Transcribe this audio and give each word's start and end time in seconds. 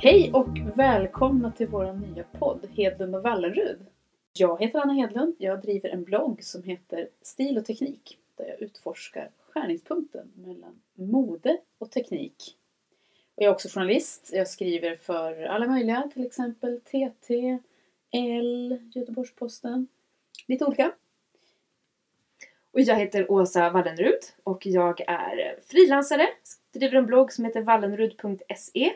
Hej 0.00 0.30
och 0.32 0.58
välkomna 0.76 1.52
till 1.52 1.66
vår 1.66 1.92
nya 1.92 2.24
podd 2.24 2.68
Hedlund 2.76 3.16
och 3.16 3.22
Wallerud. 3.22 3.86
Jag 4.32 4.60
heter 4.60 4.78
Anna 4.78 4.92
Hedlund. 4.92 5.34
Jag 5.38 5.62
driver 5.62 5.88
en 5.88 6.04
blogg 6.04 6.44
som 6.44 6.62
heter 6.62 7.08
Stil 7.22 7.58
och 7.58 7.64
teknik 7.64 8.18
där 8.36 8.46
jag 8.46 8.62
utforskar 8.62 9.30
skärningspunkten 9.50 10.32
mellan 10.34 10.80
mode 10.94 11.58
och 11.78 11.90
teknik. 11.90 12.56
Och 13.36 13.42
jag 13.42 13.46
är 13.46 13.54
också 13.54 13.68
journalist. 13.68 14.30
Jag 14.32 14.48
skriver 14.48 14.94
för 14.94 15.42
alla 15.42 15.66
möjliga, 15.66 16.10
till 16.12 16.26
exempel 16.26 16.80
TT, 16.80 17.58
L, 18.10 18.90
Göteborgs-Posten. 18.94 19.86
Lite 20.46 20.64
olika. 20.64 20.92
Och 22.70 22.80
jag 22.80 22.96
heter 22.96 23.32
Åsa 23.32 23.70
Wallenrud 23.70 24.20
och 24.42 24.66
jag 24.66 25.00
är 25.00 25.58
frilansare, 25.66 26.28
driver 26.72 26.98
en 26.98 27.06
blogg 27.06 27.32
som 27.32 27.44
heter 27.44 27.60
wallenrud.se 27.60 28.92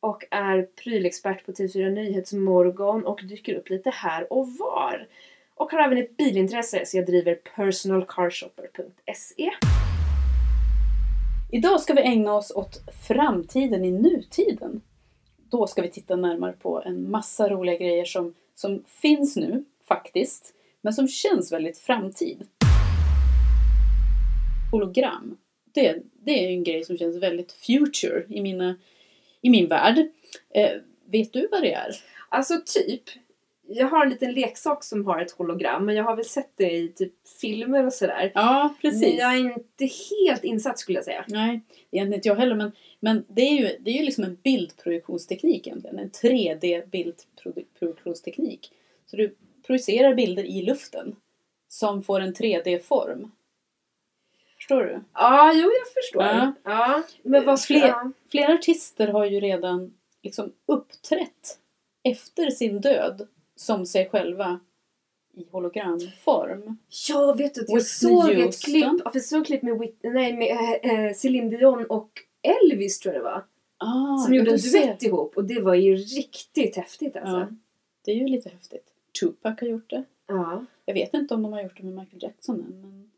och 0.00 0.24
är 0.30 0.62
prylexpert 0.62 1.46
på 1.46 1.52
TV4 1.52 1.90
Nyhetsmorgon 1.90 3.06
och 3.06 3.20
dyker 3.24 3.54
upp 3.54 3.70
lite 3.70 3.90
här 3.90 4.32
och 4.32 4.48
var. 4.48 5.08
Och 5.54 5.72
har 5.72 5.80
även 5.80 5.98
ett 5.98 6.16
bilintresse 6.16 6.86
så 6.86 6.96
jag 6.96 7.06
driver 7.06 7.34
personalcarshopper.se. 7.34 9.50
Idag 11.52 11.80
ska 11.80 11.94
vi 11.94 12.02
ägna 12.02 12.34
oss 12.34 12.50
åt 12.50 12.82
framtiden 13.08 13.84
i 13.84 13.90
nutiden. 13.90 14.80
Då 15.50 15.66
ska 15.66 15.82
vi 15.82 15.90
titta 15.90 16.16
närmare 16.16 16.52
på 16.52 16.82
en 16.82 17.10
massa 17.10 17.48
roliga 17.48 17.76
grejer 17.76 18.04
som, 18.04 18.34
som 18.54 18.84
finns 18.86 19.36
nu, 19.36 19.64
faktiskt, 19.88 20.54
men 20.80 20.92
som 20.92 21.08
känns 21.08 21.52
väldigt 21.52 21.78
framtid. 21.78 22.46
Hologram, 24.72 25.36
det, 25.74 26.02
det 26.24 26.44
är 26.44 26.48
en 26.48 26.64
grej 26.64 26.84
som 26.84 26.98
känns 26.98 27.16
väldigt 27.16 27.52
future 27.52 28.24
i, 28.28 28.40
mina, 28.40 28.76
i 29.42 29.50
min 29.50 29.68
värld. 29.68 29.98
Eh, 30.54 30.70
vet 31.10 31.32
du 31.32 31.48
vad 31.50 31.62
det 31.62 31.72
är? 31.72 31.90
Alltså 32.28 32.54
typ. 32.66 33.02
Jag 33.72 33.86
har 33.86 34.04
en 34.04 34.10
liten 34.10 34.32
leksak 34.32 34.84
som 34.84 35.06
har 35.06 35.20
ett 35.20 35.30
hologram 35.30 35.84
men 35.86 35.94
jag 35.94 36.04
har 36.04 36.16
väl 36.16 36.24
sett 36.24 36.52
det 36.56 36.70
i 36.70 36.88
typ 36.88 37.12
filmer 37.40 37.86
och 37.86 37.92
sådär. 37.92 38.32
Ja, 38.34 38.74
precis. 38.80 39.00
Men 39.00 39.16
jag 39.16 39.34
är 39.34 39.38
inte 39.38 39.88
helt 40.10 40.44
insatt 40.44 40.78
skulle 40.78 40.98
jag 40.98 41.04
säga. 41.04 41.24
Nej, 41.28 41.60
egentligen 41.90 42.14
inte 42.14 42.28
jag 42.28 42.36
heller, 42.36 42.54
men, 42.54 42.72
men 43.00 43.24
det 43.28 43.42
är 43.42 43.52
ju 43.52 43.76
det 43.80 43.90
är 43.90 43.94
ju 43.94 44.02
liksom 44.02 44.24
en 44.24 44.38
bildprojektionsteknik 44.42 45.66
egentligen. 45.66 45.98
En 45.98 46.10
3D-bildprojektionsteknik. 46.10 48.72
Så 49.06 49.16
du 49.16 49.34
projicerar 49.66 50.14
bilder 50.14 50.44
i 50.44 50.62
luften 50.62 51.16
som 51.68 52.02
får 52.02 52.20
en 52.20 52.34
3D-form. 52.34 53.30
Förstår 54.56 54.82
du? 54.82 55.00
Ja, 55.14 55.52
jo 55.54 55.60
jag 55.62 56.04
förstår. 56.04 56.22
Ja. 56.22 56.52
Ja. 56.64 57.02
Men 57.22 57.44
vad 57.44 57.60
Fler- 57.62 57.88
ja. 57.88 58.12
Flera 58.30 58.54
artister 58.54 59.08
har 59.08 59.24
ju 59.24 59.40
redan 59.40 59.94
liksom 60.22 60.52
uppträtt 60.66 61.58
efter 62.02 62.50
sin 62.50 62.80
död 62.80 63.28
som 63.56 63.86
sig 63.86 64.08
själva 64.08 64.60
i 65.34 65.46
hologramform. 65.50 66.76
Ja, 67.08 67.34
vet 67.34 67.54
du, 67.54 67.60
jag 67.60 67.66
Whitney 67.66 67.80
såg 67.80 68.30
ett 68.30 68.64
klipp, 68.64 68.84
ja, 69.04 69.10
jag 69.14 69.22
såg 69.22 69.40
ett 69.40 69.46
klipp 69.46 69.62
med, 69.62 69.92
nej, 70.02 70.36
med 70.36 70.48
äh, 70.82 71.04
äh, 71.04 71.12
Celine 71.14 71.50
Dion 71.50 71.86
och 71.86 72.10
Elvis 72.42 72.98
tror 72.98 73.14
jag 73.14 73.22
det 73.22 73.24
var. 73.24 73.44
Ah, 73.78 74.18
som 74.18 74.34
gjorde 74.34 74.50
en 74.50 74.58
duett 74.58 75.02
ihop 75.02 75.36
och 75.36 75.44
det 75.44 75.60
var 75.60 75.74
ju 75.74 75.96
riktigt 75.96 76.76
häftigt 76.76 77.16
alltså. 77.16 77.36
Ja, 77.36 77.48
det 78.04 78.10
är 78.10 78.16
ju 78.16 78.26
lite 78.26 78.48
häftigt. 78.48 78.86
Tupac 79.20 79.60
har 79.60 79.66
gjort 79.66 79.90
det. 79.90 80.04
Ja. 80.26 80.64
Jag 80.84 80.94
vet 80.94 81.14
inte 81.14 81.34
om 81.34 81.42
de 81.42 81.52
har 81.52 81.62
gjort 81.62 81.76
det 81.76 81.82
med 81.82 81.94
Michael 81.94 82.22
Jackson 82.22 82.60
än. 82.60 82.80
Men 82.80 83.10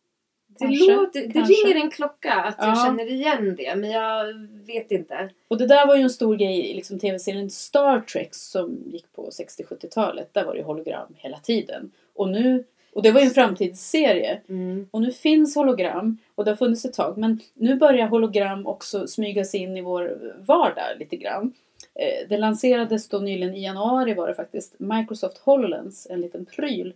Det, 0.59 0.67
låter, 0.95 1.27
det 1.27 1.41
ringer 1.41 1.85
en 1.85 1.91
klocka 1.91 2.33
att 2.35 2.55
jag 2.59 2.69
Ja. 2.69 2.85
känner 2.87 3.11
igen 3.11 3.55
det 3.57 3.75
men 3.77 3.91
jag 3.91 4.35
vet 4.67 4.91
inte. 4.91 5.31
Och 5.49 5.59
det 5.59 5.67
där 5.67 5.87
var 5.87 5.97
ju 5.97 6.03
en 6.03 6.11
stor 6.11 6.37
grej 6.37 6.71
i 6.71 6.75
liksom 6.75 6.99
tv-serien 6.99 7.51
Star 7.51 8.01
Trek 8.01 8.35
som 8.35 8.79
gick 8.87 9.13
på 9.13 9.31
60-70-talet. 9.31 10.35
Där 10.35 10.45
var 10.45 10.53
det 10.53 10.59
ju 10.59 10.65
hologram 10.65 11.15
hela 11.17 11.39
tiden. 11.39 11.91
Och 12.15 12.29
nu, 12.29 12.65
och 12.93 13.03
det 13.03 13.11
var 13.11 13.21
ju 13.21 13.27
en 13.27 13.33
framtidsserie. 13.33 14.41
Mm. 14.49 14.89
Och 14.91 15.01
nu 15.03 15.13
finns 15.13 15.55
hologram 15.55 16.19
och 16.35 16.45
det 16.45 16.51
har 16.51 16.57
funnits 16.57 16.85
ett 16.85 16.95
tag. 16.95 17.19
Men 17.19 17.41
nu 17.55 17.75
börjar 17.77 18.07
hologram 18.07 18.67
också 18.67 19.07
smyga 19.07 19.45
sig 19.45 19.61
in 19.61 19.77
i 19.77 19.81
vår 19.81 20.19
vardag 20.47 20.99
lite 20.99 21.17
grann. 21.17 21.53
Eh, 21.95 22.29
Det 22.29 22.37
lanserades 22.39 23.09
då 23.09 23.19
nyligen 23.19 23.55
i 23.55 23.65
januari 23.65 24.15
var 24.15 24.29
det 24.29 24.35
faktiskt. 24.35 24.75
Microsoft 24.79 25.39
HoloLens, 25.39 26.07
en 26.11 26.21
liten 26.21 26.45
pryl. 26.45 26.95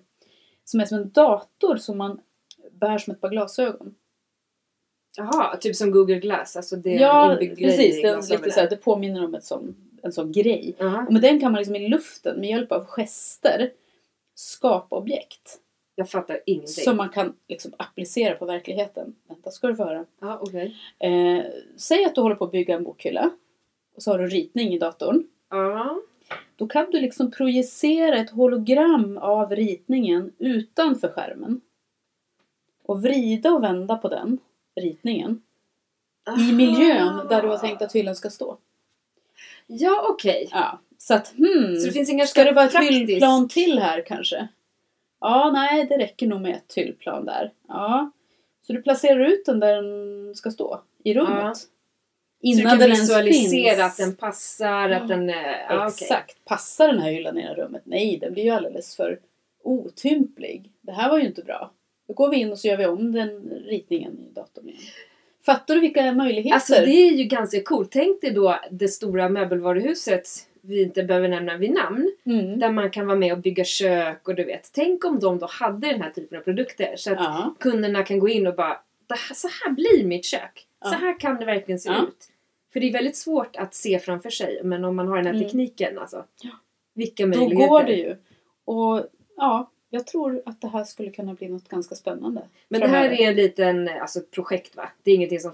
Som 0.65 0.81
är 0.81 0.85
som 0.85 0.99
en 0.99 1.11
dator 1.11 1.77
som 1.77 1.99
man 1.99 2.21
bär 2.79 2.99
som 2.99 3.13
ett 3.13 3.21
par 3.21 3.29
glasögon. 3.31 3.95
Jaha, 5.17 5.57
typ 5.57 5.77
som 5.77 5.91
Google 5.91 6.19
Glass, 6.19 6.57
alltså 6.57 6.77
det 6.77 6.95
Ja, 6.95 7.37
precis. 7.41 8.03
Det, 8.03 8.17
lite 8.17 8.51
så 8.51 8.61
här, 8.61 8.71
det 8.71 8.77
påminner 8.77 9.25
om 9.25 9.35
ett 9.35 9.45
sån, 9.45 9.77
en 10.03 10.13
sån 10.13 10.33
grej. 10.33 10.75
Jaha. 10.79 11.05
Och 11.07 11.13
med 11.13 11.23
den 11.23 11.41
kan 11.41 11.53
man 11.53 11.59
liksom 11.59 11.77
i 11.77 11.89
luften 11.89 12.41
med 12.41 12.51
hjälp 12.51 12.73
av 12.73 12.85
gester 12.85 13.71
skapa 14.35 14.97
objekt. 14.97 15.59
Jag 15.95 16.11
fattar 16.11 16.41
ingenting. 16.47 16.85
Som 16.85 16.97
man 16.97 17.09
kan 17.09 17.33
liksom 17.49 17.73
applicera 17.77 18.35
på 18.35 18.45
verkligheten. 18.45 19.15
Vänta 19.29 19.51
ska 19.51 19.67
du 19.67 19.77
få 19.77 19.85
höra. 19.85 20.05
Ja, 20.21 20.39
okej. 20.43 20.77
Eh, 20.99 21.45
säg 21.77 22.05
att 22.05 22.15
du 22.15 22.21
håller 22.21 22.37
på 22.37 22.45
att 22.45 22.53
bygga 22.53 22.75
en 22.75 22.85
bokhylla. 22.85 23.31
Och 23.97 24.03
så 24.03 24.11
har 24.11 24.19
du 24.19 24.25
en 24.25 24.31
ritning 24.31 24.75
i 24.75 24.79
datorn. 24.79 25.25
Ja. 25.51 26.01
Då 26.57 26.67
kan 26.67 26.91
du 26.91 27.01
liksom 27.01 27.31
projicera 27.31 28.17
ett 28.17 28.31
hologram 28.31 29.19
av 29.19 29.57
ritningen 29.57 30.33
utanför 30.39 31.09
skärmen. 31.09 31.61
Och 32.87 33.03
vrida 33.03 33.51
och 33.53 33.63
vända 33.63 33.97
på 33.97 34.09
den 34.09 34.39
ritningen. 34.81 35.43
I 36.39 36.53
miljön 36.53 37.27
där 37.29 37.43
du 37.43 37.49
har 37.49 37.59
tänkt 37.59 37.83
att 37.83 37.93
hyllan 37.93 38.17
ska 38.17 38.31
stå. 38.31 38.57
Ja, 39.67 40.07
okej. 40.11 40.49
Ja, 40.53 40.79
så 40.99 41.15
att 41.15 41.29
hmm, 41.37 41.77
Så 41.77 41.87
det 41.87 41.93
finns 41.93 42.11
inga 42.11 42.27
ska 42.27 42.45
det 42.45 42.53
vara 42.53 42.65
ett 42.65 42.73
praktiskt- 42.73 42.93
hyllplan 43.11 43.49
till 43.49 43.79
här 43.79 44.05
kanske? 44.07 44.49
Ja, 45.21 45.51
nej, 45.51 45.87
det 45.87 45.99
räcker 45.99 46.27
nog 46.27 46.41
med 46.41 46.55
ett 46.57 46.75
hyllplan 46.75 47.25
där. 47.25 47.53
Ja. 47.69 48.11
Så 48.67 48.73
du 48.73 48.83
placerar 48.83 49.21
ut 49.25 49.47
den 49.47 49.61
där 49.61 49.83
den 49.83 50.35
ska 50.35 50.51
stå, 50.51 50.81
i 51.05 51.15
rummet. 51.15 51.31
Ja. 51.45 51.55
Så 51.55 51.67
du 52.41 52.49
Innan 52.49 52.71
kan 52.71 52.79
den 52.79 52.91
visualisera 52.91 53.75
finns. 53.75 53.81
att 53.93 53.97
den 54.07 54.17
passar, 54.17 54.89
Ja. 54.89 54.97
att 54.97 55.09
den... 55.09 55.31
eh, 55.31 55.37
Ja. 55.69 55.87
Exakt. 55.89 56.45
Passar 56.45 56.89
den 56.89 56.99
här 57.03 57.11
hyllan 57.11 57.39
i 57.39 57.43
det 57.43 57.49
här 57.49 57.55
rummet? 57.55 57.83
Nej, 57.85 58.19
den 58.21 58.33
blir 58.33 58.45
ju 58.45 58.51
alldeles 58.51 58.97
för 58.97 59.19
otymplig. 59.63 60.71
Det 60.81 60.93
här 60.93 61.11
var 61.11 61.19
ju 61.19 61.27
inte 61.27 61.43
bra. 61.43 61.71
Då 62.17 62.23
går 62.25 62.31
vi 62.31 62.37
in 62.37 62.53
och 62.53 62.59
så 62.59 62.69
gör 62.69 62.77
vi 62.77 62.87
om 62.87 63.13
den 63.13 63.51
ritningen 63.67 64.13
i 64.19 64.35
datorn 64.35 64.69
igen. 64.69 64.81
Fattar 65.47 65.75
du 65.75 65.81
vilka 65.81 66.13
möjligheter? 66.13 66.55
Alltså 66.55 66.73
det 66.75 66.91
är 67.09 67.13
ju 67.13 67.25
ganska 67.25 67.63
coolt. 67.63 67.91
Tänk 67.93 68.21
dig 68.21 68.31
då 68.31 68.59
det 68.71 68.89
stora 68.89 69.29
möbelvaruhuset 69.29 70.29
vi 70.61 70.83
inte 70.83 71.03
behöver 71.03 71.29
nämna 71.29 71.57
vid 71.57 71.71
namn. 71.71 72.13
mm. 72.27 72.59
Där 72.59 72.73
man 72.73 72.91
kan 72.91 73.07
vara 73.07 73.17
med 73.19 73.33
och 73.33 73.39
bygga 73.39 73.65
kök 73.65 74.29
och 74.29 74.35
du 74.35 74.45
vet. 74.45 74.71
Tänk 74.73 75.05
om 75.05 75.19
de 75.21 75.39
då 75.39 75.47
hade 75.51 75.87
den 75.93 76.03
här 76.03 76.11
typen 76.11 76.39
av 76.39 76.43
produkter. 76.43 76.95
Så 76.97 77.13
att 77.13 77.19
Ja. 77.21 77.55
kunderna 77.61 78.03
kan 78.03 78.19
gå 78.19 78.29
in 78.29 78.47
och 78.47 78.55
bara 78.55 78.81
"Det 79.07 79.15
här- 79.15 79.35
så 79.35 79.49
här 79.49 79.73
blir 79.73 80.05
mitt 80.07 80.25
kök. 80.25 80.67
Ja. 80.81 80.89
Så 80.89 80.95
här 80.95 81.21
kan 81.21 81.37
det 81.37 81.45
verkligen 81.45 81.79
se 81.79 81.89
Ja. 81.91 82.03
ut. 82.03 82.29
För 82.73 82.81
det 82.81 82.89
är 82.89 82.93
väldigt 82.93 83.17
svårt 83.17 83.57
att 83.57 83.75
se 83.75 83.99
framför 83.99 84.31
sig. 84.31 84.61
Men 84.65 84.85
om 84.85 84.97
man 84.97 85.09
har 85.09 85.17
den 85.17 85.27
här 85.27 85.33
Mm. 85.35 85.45
tekniken 85.45 85.99
alltså. 85.99 86.25
Vilka 86.95 87.23
Då 87.27 87.29
möjligheter. 87.39 87.69
går 87.69 87.83
det 87.83 87.93
ju. 87.95 88.17
Och 88.65 89.07
ja, 89.37 89.71
jag 89.91 90.07
tror 90.07 90.43
att 90.47 90.61
det 90.61 90.69
här 90.69 90.85
skulle 90.85 91.11
kunna 91.11 91.35
bli 91.35 91.49
något 91.49 91.69
ganska 91.69 91.95
spännande. 91.95 92.43
Men 92.69 92.81
det 92.81 92.89
här 92.89 93.11
är 93.11 93.29
en 93.29 93.37
liten 93.37 93.89
alltså, 93.89 94.21
projekt 94.21 94.77
va? 94.77 94.89
Det 95.03 95.11
är 95.11 95.15
ingenting 95.15 95.41
som 95.41 95.53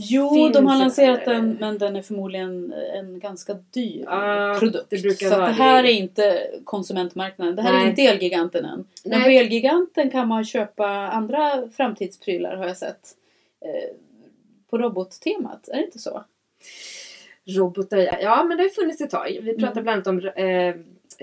Jo, 0.00 0.48
de 0.52 0.66
har 0.66 0.74
eller- 0.74 0.84
lanserat 0.84 1.24
den 1.24 1.56
men 1.60 1.78
den 1.78 1.96
är 1.96 2.02
förmodligen 2.02 2.72
en 2.72 3.18
ganska 3.20 3.54
dyr 3.70 4.04
Ja, 4.06 4.56
produkt. 4.60 4.90
det 4.90 4.98
så 5.18 5.28
det 5.28 5.46
här 5.46 5.82
det. 5.82 5.92
är 5.92 5.94
inte 5.94 6.50
konsumentmarknaden. 6.64 7.56
Det 7.56 7.62
här 7.62 7.74
är 7.74 7.78
Nej. 7.78 7.88
inte 7.88 8.02
Elgiganten 8.02 8.64
än. 8.64 8.84
Men 9.04 9.22
på 9.22 9.28
Elgiganten 9.28 10.10
kan 10.10 10.28
man 10.28 10.44
köpa 10.44 10.86
andra 10.88 11.68
framtidsprylar 11.76 12.56
har 12.56 12.66
jag 12.66 12.76
sett. 12.76 13.14
Eh, 13.60 13.96
på 14.70 14.78
robottemat, 14.78 15.68
är 15.68 15.76
det 15.76 15.84
inte 15.84 15.98
så? 15.98 16.24
Robotar, 17.46 17.98
ja 18.22 18.44
men 18.44 18.56
det 18.56 18.62
har 18.62 18.68
funnits 18.70 19.00
ett 19.00 19.10
tag. 19.10 19.38
Vi 19.42 19.54
pratade 19.56 19.80
Mm. 19.80 20.02
bland 20.02 20.08
annat 20.08 20.34
om 20.36 20.44
eh, 20.44 20.74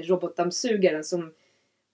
robotdammsugaren 0.04 1.04
som 1.04 1.34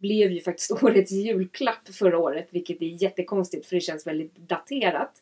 blev 0.01 0.31
ju 0.31 0.41
faktiskt 0.41 0.71
årets 0.83 1.11
julklapp 1.11 1.89
förra 1.93 2.17
året. 2.17 2.47
Vilket 2.49 2.81
är 2.81 3.03
jättekonstigt 3.03 3.65
för 3.65 3.75
det 3.75 3.81
känns 3.81 4.07
väldigt 4.07 4.35
daterat. 4.35 5.21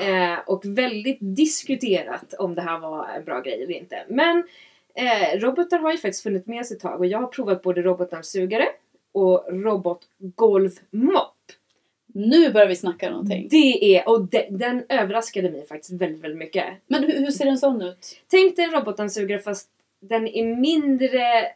Eh, 0.00 0.38
och 0.46 0.64
väldigt 0.64 1.18
diskuterat 1.20 2.34
om 2.38 2.54
det 2.54 2.62
här 2.62 2.78
var 2.78 3.08
en 3.08 3.24
bra 3.24 3.40
grej 3.40 3.62
eller 3.62 3.74
inte. 3.74 4.04
Men 4.08 4.44
eh, 4.94 5.38
robotar 5.38 5.78
har 5.78 5.92
ju 5.92 5.98
faktiskt 5.98 6.22
funnits 6.22 6.46
med 6.46 6.66
sig 6.66 6.76
ett 6.76 6.82
tag 6.82 7.00
och 7.00 7.06
jag 7.06 7.18
har 7.18 7.26
provat 7.26 7.62
både 7.62 7.82
robotdammsugare 7.82 8.66
och 9.12 9.46
robotgolvmopp. 9.50 11.36
Nu 12.14 12.52
börjar 12.52 12.68
vi 12.68 12.76
snacka 12.76 13.10
någonting. 13.10 13.48
Det 13.50 13.96
är, 13.96 14.08
och 14.08 14.24
de, 14.24 14.46
den 14.50 14.84
överraskade 14.88 15.50
mig 15.50 15.66
faktiskt 15.66 15.92
väldigt, 15.92 16.20
väldigt 16.24 16.38
mycket. 16.38 16.64
Men 16.86 17.04
hur, 17.04 17.18
hur 17.18 17.30
ser 17.30 17.46
en 17.46 17.58
sån 17.58 17.82
ut? 17.82 18.20
Tänk 18.26 18.56
dig 18.56 18.64
en 18.64 18.70
robotdammsugare 18.70 19.38
fast 19.38 19.68
den 20.00 20.28
är 20.28 20.56
mindre 20.56 21.46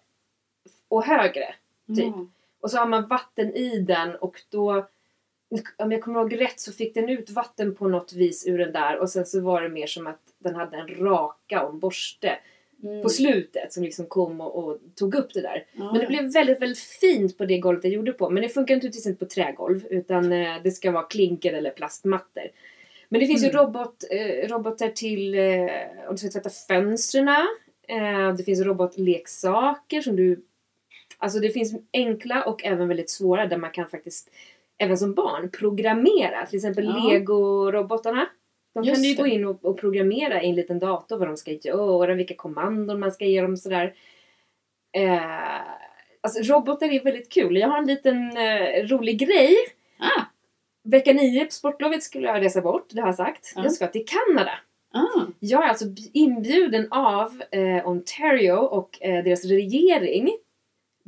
och 0.89 1.05
högre. 1.05 1.55
Typ. 1.97 2.15
Mm. 2.15 2.31
Och 2.67 2.71
så 2.71 2.79
har 2.79 2.87
man 2.87 3.09
vatten 3.09 3.55
i 3.55 3.79
den 3.79 4.15
och 4.15 4.41
då 4.51 4.87
om 5.77 5.93
jag 5.93 6.03
kommer 6.03 6.21
ihåg 6.21 6.41
rätt 6.41 6.61
så 6.61 6.73
fick 6.73 6.95
den 6.95 7.09
ut 7.09 7.31
vatten 7.31 7.75
på 7.75 7.89
något 7.89 8.13
vis 8.13 8.47
ur 8.47 8.59
den 8.59 8.73
där 8.73 8.99
och 8.99 9.11
sen 9.11 9.27
så 9.27 9.41
var 9.41 9.63
det 9.63 9.69
mer 9.69 9.87
som 9.87 10.07
att 10.07 10.21
den 10.39 10.55
hade 10.55 10.77
en 10.77 10.89
raka 10.89 11.63
och 11.63 11.73
en 11.73 11.79
borste. 11.79 12.39
Mm. 12.83 13.03
på 13.03 13.09
slutet 13.09 13.73
som 13.73 13.83
liksom 13.83 14.07
kom 14.07 14.41
och, 14.41 14.65
och 14.65 14.79
tog 14.95 15.15
upp 15.15 15.35
det 15.35 15.41
där. 15.41 15.67
Ja, 15.73 15.93
Men 15.93 16.01
det 16.01 16.07
blev 16.07 16.33
väldigt, 16.33 16.63
väldigt 16.63 16.79
fint 16.79 17.39
på 17.39 17.45
det 17.45 17.59
golvet 17.59 17.85
jag 17.85 17.93
gjorde 17.93 18.13
på. 18.13 18.31
Men 18.31 18.43
det 18.43 18.49
funkar 18.49 18.75
naturligtvis 18.75 19.07
inte 19.07 19.25
på 19.25 19.31
trägolv 19.31 19.87
utan 19.91 20.33
eh, 20.33 20.63
det 20.63 20.71
ska 20.71 20.91
vara 20.91 21.03
klinker 21.03 21.53
eller 21.53 21.71
plastmattor. 21.71 22.45
Men 23.09 23.21
det 23.21 23.27
finns 23.27 23.45
ju 23.45 23.49
Mm. 23.49 23.63
robot, 23.63 24.05
eh, 24.11 24.49
robotar 24.49 24.89
till 24.89 25.35
eh, 25.35 25.69
om 26.09 26.15
du 26.15 26.17
ska 26.17 26.29
tvätta 26.29 26.51
fönstren. 26.51 27.29
Eh, 27.89 28.35
det 28.37 28.45
finns 28.45 28.61
robotleksaker 28.61 30.01
som 30.01 30.17
du... 30.17 30.45
Alltså 31.19 31.39
det 31.39 31.49
finns 31.51 31.75
enkla 31.93 32.43
och 32.45 32.65
även 32.65 32.89
väldigt 32.89 33.11
svåra 33.11 33.47
där 33.47 33.57
man 33.57 33.71
kan 33.71 33.89
faktiskt 33.89 34.31
även 34.79 34.99
som 34.99 35.15
barn 35.15 35.51
programmera. 35.51 36.47
Till 36.47 36.57
exempel 36.57 36.85
Ja. 36.85 37.09
Lego-robotarna. 37.11 38.27
De 38.75 38.85
Just 38.85 38.97
kan 38.97 39.05
ju 39.05 39.15
det. 39.15 39.23
gå 39.23 39.27
in 39.27 39.45
och, 39.45 39.65
och 39.65 39.79
programmera 39.81 40.43
i 40.43 40.49
en 40.49 40.55
liten 40.55 40.79
dator 40.79 41.19
vad 41.19 41.29
de 41.29 41.37
ska 41.37 41.53
göra, 41.53 42.15
vilka 42.15 42.35
kommandon 42.35 43.01
man 43.01 43.13
ska 43.13 43.25
ge 43.25 43.41
dem 43.43 43.57
sådär. 43.57 43.95
Eh, 44.97 45.61
alltså 46.21 46.53
robotar 46.55 46.87
är 46.93 47.05
väldigt 47.05 47.33
kul. 47.33 47.57
Jag 47.57 47.69
har 47.69 47.79
en 47.79 47.87
liten 47.87 48.37
eh, 48.37 48.87
rolig 48.87 49.19
grej. 49.19 49.57
Ah, 49.99 50.23
Vecka 50.85 51.13
9 51.13 51.45
på 51.45 51.51
sportlovet 51.51 52.03
skulle 52.03 52.27
jag 52.29 52.43
resa 52.43 52.61
bort, 52.61 52.87
det 52.91 53.01
har 53.01 53.09
jag 53.09 53.15
sagt. 53.17 53.53
Ja. 53.57 53.63
Jag 53.63 53.73
ska 53.73 53.87
till 53.87 54.05
Kanada. 54.07 54.53
ah. 54.95 55.21
Jag 55.41 55.65
är 55.65 55.69
alltså 55.69 55.85
inbjuden 56.13 56.93
av 56.93 57.43
eh, 57.51 57.89
Ontario 57.89 58.53
och 58.53 59.03
eh, 59.03 59.25
deras 59.25 59.45
regering, 59.45 60.31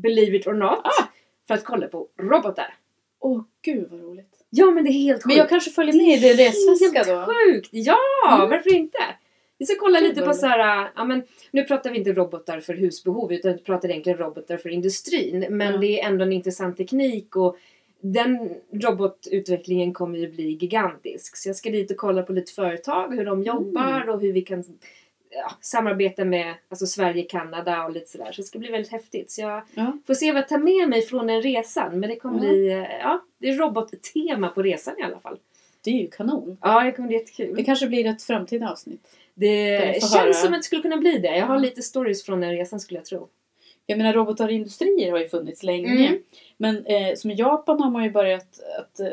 believe 0.03 0.37
it 0.37 0.47
or 0.47 0.53
not, 0.55 0.79
Ah. 0.85 1.09
för 1.49 1.55
att 1.55 1.65
kolla 1.65 1.89
på 1.89 2.09
robotar. 2.21 2.75
Åh 3.21 3.41
gud 3.62 3.89
vad 3.91 4.00
roligt. 4.00 4.45
Ja 4.50 4.71
men 4.71 4.85
det 4.85 4.91
är 4.91 4.93
helt 4.93 5.17
sjukt. 5.17 5.27
Men 5.27 5.37
jag 5.37 5.49
kanske 5.49 5.71
följer 5.71 5.95
med 5.95 6.19
i 6.19 6.33
resväska 6.33 6.99
Helt 6.99 7.09
då? 7.09 7.33
sjukt! 7.33 7.69
Ja, 7.73 7.99
Mm. 8.37 8.50
varför 8.50 8.75
inte? 8.75 8.99
Vi 9.59 9.67
ska 9.67 9.77
kolla 9.81 10.00
Gud, 10.00 10.09
lite 10.09 10.21
på 10.21 10.27
roligt. 10.27 10.41
så 10.41 10.47
här, 10.47 10.91
ja 10.97 11.05
men 11.05 11.23
nu 11.50 11.65
pratar 11.65 11.91
vi 11.91 11.99
inte 11.99 12.12
robotar 12.12 12.61
för 12.61 12.75
husbehov 12.75 13.33
utan 13.33 13.53
vi 13.53 13.59
pratar 13.59 13.89
egentligen 13.91 14.19
robotar 14.19 14.56
för 14.56 14.69
industrin. 14.69 15.47
Men 15.50 15.73
Ja. 15.73 15.79
det 15.79 16.01
är 16.01 16.06
ändå 16.09 16.25
en 16.25 16.33
intressant 16.33 16.77
teknik 16.77 17.37
och 17.37 17.56
den 18.01 18.51
robotutvecklingen 18.73 19.93
kommer 19.93 20.19
ju 20.19 20.31
bli 20.33 20.49
gigantisk. 20.61 21.37
Så 21.37 21.49
jag 21.49 21.56
ska 21.56 21.71
dit 21.71 21.91
och 21.91 21.97
kolla 21.97 22.23
på 22.23 22.33
lite 22.33 22.53
företag, 22.53 23.15
hur 23.17 23.25
de 23.25 23.43
jobbar 23.43 24.01
Mm. 24.01 24.09
och 24.15 24.21
hur 24.21 24.33
vi 24.33 24.43
kan 24.43 24.65
ja, 25.31 25.51
samarbeta 25.61 26.25
med 26.25 26.55
alltså 26.69 26.87
Sverige, 26.87 27.23
Kanada 27.23 27.85
och 27.85 27.93
lite 27.93 28.11
sådär. 28.11 28.33
Så 28.33 28.41
det 28.43 28.47
ska 28.47 28.59
bli 28.59 28.71
väldigt 28.71 28.93
häftigt. 28.93 29.31
Så 29.31 29.41
jag 29.41 29.63
Ja. 29.75 29.99
får 30.07 30.15
se 30.15 30.33
vad 30.33 30.41
jag 30.43 30.49
tar 30.49 30.59
med 30.59 30.89
mig 30.89 31.03
från 31.03 31.27
den 31.27 31.43
resan. 31.43 32.01
Men 32.01 32.09
det 32.11 32.17
kommer 32.17 32.35
Ja. 32.45 32.51
bli, 32.51 32.69
eh, 32.73 32.79
ja, 33.01 33.21
det 33.39 33.49
är 33.49 33.57
robottema 33.57 34.49
på 34.49 34.63
resan 34.63 34.95
i 34.99 35.03
alla 35.03 35.21
fall. 35.21 35.39
Det 35.85 35.91
är 35.91 35.95
ju 35.95 36.11
kanon. 36.11 36.59
Ja, 36.61 36.85
det 36.85 36.93
kommer 36.93 37.09
bli 37.09 37.17
jättekul. 37.17 37.57
Det 37.57 37.65
kanske 37.65 37.87
blir 37.87 38.07
ett 38.07 38.23
framtida 38.23 38.71
avsnitt. 38.71 39.09
Det 39.35 39.79
känns 40.01 40.15
höra. 40.15 40.33
som 40.33 40.53
att 40.53 40.59
det 40.59 40.63
skulle 40.65 40.83
kunna 40.83 40.97
bli 40.97 41.19
det. 41.19 41.37
Jag 41.37 41.47
har 41.47 41.59
lite 41.59 41.83
stories 41.83 42.25
från 42.25 42.41
den 42.41 42.51
resan 42.57 42.81
skulle 42.81 42.99
jag 42.99 43.05
tro. 43.05 43.29
Jag 43.87 43.99
menar 43.99 44.13
robotar 44.13 44.49
i 44.51 44.55
industrier 44.55 45.11
har 45.13 45.19
ju 45.19 45.29
funnits 45.29 45.63
länge. 45.63 46.07
Mm. 46.09 46.23
Men 46.57 46.87
eh, 46.87 47.15
som 47.17 47.31
i 47.31 47.35
Japan 47.35 47.81
har 47.81 47.91
man 47.91 48.05
ju 48.05 48.11
börjat 48.11 48.61
att 48.79 49.01
eh, 49.01 49.07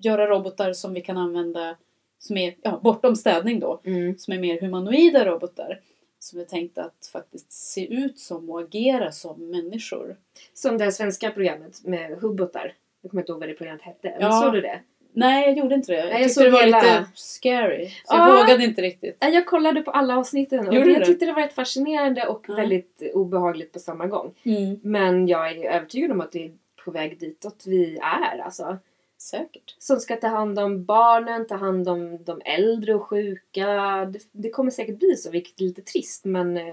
göra 0.00 0.26
robotar 0.26 0.72
som 0.72 0.94
vi 0.94 1.00
kan 1.00 1.16
använda 1.16 1.76
som 2.18 2.36
är 2.36 2.54
ja, 2.62 2.80
bortom 2.82 3.16
städning 3.16 3.60
då. 3.60 3.80
Som 4.18 4.34
är 4.34 4.38
mer 4.38 4.60
humanoida 4.60 5.24
robotar. 5.24 5.80
Som 6.18 6.40
är 6.40 6.44
tänkta 6.44 6.82
att 6.84 7.10
faktiskt 7.12 7.52
se 7.52 7.94
ut 7.94 8.18
som 8.18 8.50
och 8.50 8.60
agera 8.60 9.12
som 9.12 9.50
människor. 9.50 10.16
Som 10.54 10.78
det 10.78 10.92
svenska 10.92 11.30
programmet 11.30 11.84
med 11.84 12.10
hubbotar. 12.18 12.72
Jag 13.02 13.10
kommer 13.10 13.22
inte 13.22 13.32
ihåg 13.32 13.40
vad 13.40 13.48
det 13.48 13.54
programmet 13.54 13.82
hette. 13.82 14.16
Ja. 14.20 14.32
såg 14.32 14.52
du 14.52 14.60
det? 14.60 14.80
Nej, 15.12 15.46
jag 15.48 15.58
gjorde 15.58 15.74
inte 15.74 15.92
det. 15.92 15.98
Jag, 15.98 16.08
Nej, 16.08 16.20
jag 16.22 16.28
tyckte 16.28 16.44
det 16.44 16.50
var 16.50 16.62
hela- 16.62 16.78
lite 16.80 17.06
scary. 17.14 17.86
Så 18.04 18.14
jag 18.16 18.28
Ja. 18.28 18.42
vågade 18.42 18.64
inte 18.64 18.82
riktigt. 18.82 19.16
Jag 19.20 19.46
kollade 19.46 19.80
på 19.80 19.90
alla 19.90 20.16
avsnitten 20.18 20.68
och 20.68 20.74
Gjorde 20.74 20.90
jag 20.90 21.00
du? 21.00 21.04
tyckte 21.06 21.26
det 21.26 21.32
var 21.32 21.42
rätt 21.42 21.52
fascinerande 21.52 22.26
och 22.26 22.44
Ja. 22.48 22.54
väldigt 22.54 23.02
obehagligt 23.14 23.72
på 23.72 23.78
samma 23.78 24.06
gång. 24.06 24.34
Men 24.82 25.28
jag 25.28 25.50
är 25.52 25.70
övertygad 25.70 26.10
om 26.12 26.20
att 26.20 26.32
det 26.32 26.44
är 26.44 26.52
på 26.84 26.90
väg 26.90 27.18
ditåt 27.18 27.64
vi 27.66 27.98
är. 28.02 28.38
Alltså. 28.38 28.78
Säkert. 29.26 29.74
Som 29.78 30.00
ska 30.00 30.16
ta 30.16 30.26
hand 30.26 30.58
om 30.58 30.84
barnen, 30.84 31.46
ta 31.46 31.54
hand 31.54 31.88
om 31.88 32.24
de 32.24 32.40
äldre 32.44 32.94
och 32.94 33.02
sjuka. 33.02 33.66
Det, 34.12 34.18
det 34.32 34.50
kommer 34.50 34.70
säkert 34.70 34.98
bli 34.98 35.16
så, 35.16 35.30
vilket 35.30 35.60
är 35.60 35.64
lite 35.64 35.82
trist. 35.82 36.24
Men 36.24 36.56
eh, 36.56 36.64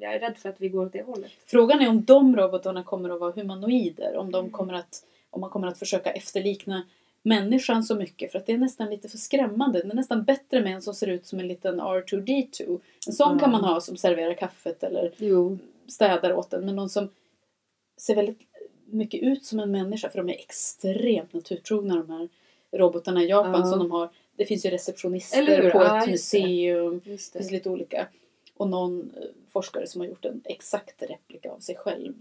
jag 0.00 0.14
är 0.14 0.20
rädd 0.20 0.36
för 0.36 0.48
att 0.48 0.60
vi 0.60 0.68
går 0.68 0.86
åt 0.86 0.92
det 0.92 1.02
hållet. 1.02 1.30
Frågan 1.46 1.80
är 1.80 1.88
om 1.88 2.04
de 2.04 2.36
robotarna 2.36 2.82
kommer 2.84 3.10
att 3.10 3.20
vara 3.20 3.32
humanoider. 3.32 4.16
Om, 4.16 4.30
de 4.32 4.38
Mm. 4.38 4.50
kommer 4.50 4.74
att, 4.74 5.04
om 5.30 5.40
man 5.40 5.50
kommer 5.50 5.68
att 5.68 5.78
försöka 5.78 6.10
efterlikna 6.12 6.82
människan 7.22 7.82
så 7.84 7.94
mycket. 7.94 8.32
För 8.32 8.38
att 8.38 8.46
det 8.46 8.52
är 8.52 8.58
nästan 8.58 8.90
lite 8.90 9.08
för 9.08 9.18
skrämmande. 9.18 9.82
Det 9.82 9.88
är 9.90 9.94
nästan 9.94 10.24
bättre 10.24 10.60
med 10.60 10.72
en 10.74 10.82
som 10.82 10.94
ser 10.94 11.06
ut 11.06 11.26
som 11.26 11.40
en 11.40 11.48
liten 11.48 11.80
R2D2. 11.80 12.80
En 13.06 13.12
sån 13.12 13.32
Ja. 13.32 13.38
kan 13.38 13.50
man 13.52 13.64
ha 13.64 13.80
som 13.80 13.96
serverar 13.96 14.34
kaffet 14.34 14.82
eller 14.82 15.12
Jo. 15.16 15.58
städar 15.86 16.32
åt 16.32 16.52
en. 16.52 16.64
Men 16.66 16.76
någon 16.76 16.88
som 16.88 17.08
ser 17.96 18.14
väldigt 18.14 18.47
mycket 18.90 19.22
ut 19.22 19.44
som 19.44 19.60
en 19.60 19.70
människa. 19.70 20.10
För 20.10 20.18
de 20.18 20.28
är 20.28 20.34
extremt 20.38 21.32
naturtrogna 21.32 21.94
de 21.96 22.10
här 22.10 22.28
robotarna 22.72 23.22
i 23.22 23.28
Japan 23.28 23.60
Ja. 23.60 23.66
som 23.66 23.78
de 23.78 23.90
har. 23.90 24.10
Det 24.36 24.44
finns 24.44 24.66
ju 24.66 24.70
receptionister 24.70 25.70
på 25.70 25.82
ett 25.82 26.10
museum. 26.10 27.00
Det 27.04 27.10
det. 27.10 27.18
finns 27.38 27.50
lite 27.50 27.70
olika. 27.70 28.06
Och 28.56 28.68
någon 28.68 29.00
eh, 29.16 29.22
forskare 29.48 29.86
som 29.86 30.00
har 30.00 30.08
gjort 30.08 30.24
en 30.24 30.40
exakt 30.44 31.02
replika 31.02 31.50
av 31.50 31.58
sig 31.58 31.76
själv. 31.76 32.12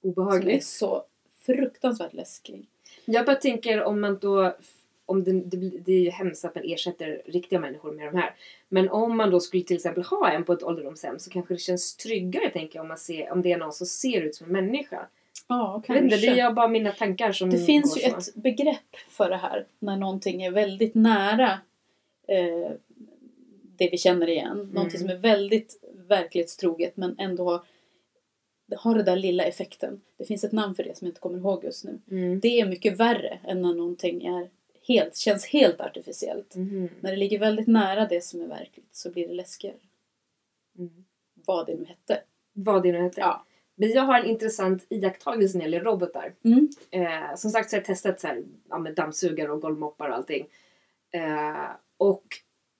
Som 0.00 0.10
är 0.10 0.12
Obehagligt. 0.12 0.64
så 0.64 1.04
fruktansvärt 1.40 2.14
läskig. 2.14 2.66
Jag 3.04 3.26
bara 3.26 3.36
tänker 3.36 3.82
om 3.82 4.00
man 4.00 4.18
då 4.20 4.54
om 5.06 5.24
det, 5.24 5.32
det, 5.32 5.56
det 5.56 5.92
är 5.92 6.00
ju 6.00 6.10
hemskt 6.10 6.44
att 6.44 6.54
man 6.54 6.64
ersätter 6.66 7.22
riktiga 7.26 7.60
människor 7.60 7.92
med 7.92 8.12
de 8.12 8.18
här. 8.18 8.34
Men 8.68 8.88
om 8.88 9.16
man 9.16 9.30
då 9.30 9.40
skulle 9.40 9.62
till 9.62 9.76
exempel 9.76 10.02
ha 10.02 10.30
en 10.30 10.44
på 10.44 10.52
ett 10.52 10.62
ålderdomshem 10.62 11.18
så 11.18 11.30
kanske 11.30 11.54
det 11.54 11.58
känns 11.58 11.96
tryggare 11.96 12.50
tänker 12.50 12.76
jag 12.78 12.82
om, 12.82 12.88
man 12.88 12.98
ser, 12.98 13.32
om 13.32 13.42
det 13.42 13.52
är 13.52 13.58
någon 13.58 13.72
som 13.72 13.86
ser 13.86 14.20
ut 14.20 14.34
som 14.34 14.46
en 14.46 14.52
människa. 14.52 15.06
Ja, 15.48 15.82
Jag 15.86 15.94
vet 15.94 16.04
inte, 16.04 16.16
kanske. 16.16 16.34
det 16.34 16.40
är 16.40 16.52
bara 16.52 16.68
mina 16.68 16.92
tankar 16.92 17.32
som 17.32 17.50
Det 17.50 17.58
finns 17.58 17.98
ju 17.98 18.02
ett 18.02 18.34
begrepp 18.34 18.96
för 19.08 19.30
det 19.30 19.36
här. 19.36 19.66
När 19.78 19.96
någonting 19.96 20.42
är 20.42 20.50
väldigt 20.50 20.94
nära 20.94 21.60
eh, 22.28 22.70
det 23.76 23.88
vi 23.90 23.98
känner 23.98 24.28
igen. 24.28 24.70
Någonting 24.72 25.00
som 25.00 25.10
är 25.10 25.16
väldigt 25.16 25.84
verklighetstroget 26.08 26.96
men 26.96 27.18
ändå 27.18 27.44
har, 27.50 27.60
har 28.76 28.94
den 28.94 29.04
där 29.04 29.16
lilla 29.16 29.44
effekten. 29.44 30.00
Det 30.16 30.24
finns 30.24 30.44
ett 30.44 30.52
namn 30.52 30.74
för 30.74 30.82
det 30.84 30.98
som 30.98 31.06
jag 31.06 31.10
inte 31.10 31.20
kommer 31.20 31.38
ihåg 31.38 31.64
just 31.64 31.84
nu. 31.84 31.98
Mm. 32.10 32.40
Det 32.40 32.60
är 32.60 32.66
mycket 32.66 32.96
värre 32.96 33.38
än 33.44 33.62
när 33.62 33.74
någonting 33.74 34.26
är 34.26 34.48
helt, 34.88 35.16
känns 35.16 35.46
helt 35.46 35.80
artificiellt. 35.80 36.54
Mhm. 36.54 36.88
När 37.00 37.10
det 37.10 37.16
ligger 37.16 37.38
väldigt 37.38 37.66
nära 37.66 38.06
det 38.06 38.24
som 38.24 38.40
är 38.40 38.46
verkligt 38.46 38.88
så 38.92 39.10
blir 39.10 39.28
det 39.28 39.34
läskigare. 39.34 39.76
Mm. 40.78 41.04
Vad 41.34 41.66
det 41.66 41.74
nu 41.74 41.84
hette. 41.84 42.22
Vad 42.52 42.82
det 42.82 42.92
nu 42.92 43.02
heter. 43.02 43.22
Ja. 43.22 43.44
Men 43.76 43.90
jag 43.90 44.02
har 44.02 44.18
en 44.20 44.26
intressant 44.26 44.86
iakttagelse 44.88 45.58
när 45.58 45.64
det 45.64 45.70
gäller 45.70 45.84
robotar. 45.90 46.32
Mm. 46.44 46.68
Eh, 46.90 47.34
som 47.36 47.50
sagt 47.50 47.70
så 47.70 47.76
har 47.76 47.80
jag 47.80 47.84
testat 47.86 48.20
så 48.20 48.26
här, 48.26 48.42
ja, 48.68 48.78
med 48.78 48.94
dammsugare 48.94 49.52
och 49.52 49.60
golvmoppar 49.60 50.08
och 50.08 50.14
allting. 50.14 50.46
Eh, 51.12 51.70
och 51.96 52.24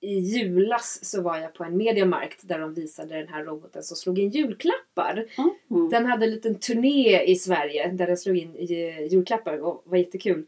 i 0.01 0.19
julas 0.19 0.99
så 1.05 1.21
var 1.21 1.37
jag 1.37 1.53
på 1.53 1.63
en 1.63 1.77
mediamarkt 1.77 2.47
där 2.47 2.59
de 2.59 2.73
visade 2.73 3.15
den 3.15 3.27
här 3.27 3.43
roboten 3.43 3.83
som 3.83 3.97
slog 3.97 4.19
in 4.19 4.29
julklappar. 4.29 5.25
Mm. 5.69 5.89
Den 5.89 6.05
hade 6.05 6.25
en 6.25 6.31
liten 6.31 6.55
turné 6.55 7.23
i 7.23 7.35
Sverige 7.35 7.87
där 7.91 8.07
den 8.07 8.17
slog 8.17 8.37
in 8.37 8.55
i 8.55 9.07
julklappar 9.11 9.57
och 9.57 9.81
var 9.85 9.97
jättekul. 9.97 10.45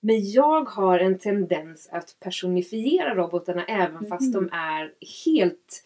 Men 0.00 0.30
jag 0.30 0.64
har 0.68 0.98
en 0.98 1.18
tendens 1.18 1.88
att 1.92 2.16
personifiera 2.20 3.14
robotarna 3.14 3.64
även 3.64 4.06
fast 4.08 4.32
de 4.32 4.38
Mhm. 4.44 4.52
är 4.52 4.92
helt... 5.24 5.84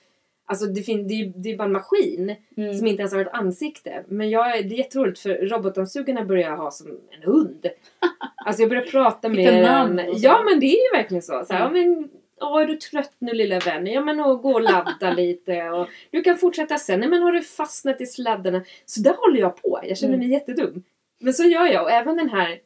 Alltså 0.52 0.66
det, 0.66 0.82
fin- 0.82 1.08
det, 1.08 1.14
är, 1.14 1.32
det 1.36 1.50
är 1.52 1.56
bara 1.56 1.64
en 1.64 1.72
maskin 1.72 2.34
Mm. 2.56 2.74
som 2.74 2.86
inte 2.86 3.00
ens 3.00 3.12
har 3.12 3.20
ett 3.20 3.32
ansikte. 3.32 4.04
Men 4.08 4.30
jag, 4.30 4.58
är- 4.58 4.62
det 4.62 4.74
är 4.74 4.78
jätteroligt 4.78 5.18
för 5.18 5.34
robotdammsugarna 5.34 6.24
börjar 6.24 6.50
jag 6.50 6.56
ha 6.56 6.70
som 6.70 6.86
en 7.10 7.22
hund. 7.22 7.66
Alltså 8.46 8.62
jag 8.62 8.68
börjar 8.68 8.82
prata 8.82 9.28
med 9.28 9.54
den. 9.54 10.00
Ja 10.16 10.42
men 10.44 10.60
det 10.60 10.66
är 10.66 10.92
ju 10.92 10.96
verkligen 10.98 11.22
så. 11.22 11.44
så 11.46 11.52
här, 11.52 11.60
Ja. 11.60 11.64
ja, 11.66 11.70
men, 11.70 12.08
Åh, 12.40 12.62
är 12.62 12.66
du 12.66 12.76
trött 12.76 13.12
nu 13.18 13.32
lilla 13.32 13.58
vän? 13.58 13.86
Ja 13.86 14.00
men 14.00 14.20
och 14.20 14.42
gå 14.42 14.52
och 14.52 14.62
ladda 14.62 15.10
lite. 15.16 15.62
Och 15.70 15.86
du 16.10 16.22
kan 16.22 16.36
fortsätta 16.38 16.78
sen. 16.78 17.00
Nej 17.00 17.08
men 17.08 17.22
har 17.22 17.32
du 17.32 17.40
fastnat 17.42 18.00
i 18.00 18.06
sladdarna? 18.06 18.62
Så 18.86 19.00
där 19.00 19.14
håller 19.18 19.40
jag 19.40 19.62
på. 19.62 19.80
Jag 19.82 19.98
känner 19.98 20.16
mig 20.18 20.28
jättedum. 20.30 20.82
Men 21.20 21.32
så 21.32 21.42
gör 21.44 21.66
jag. 21.66 21.82
Och 21.84 21.90
även 21.90 22.16
den 22.16 22.28
här 22.30 22.58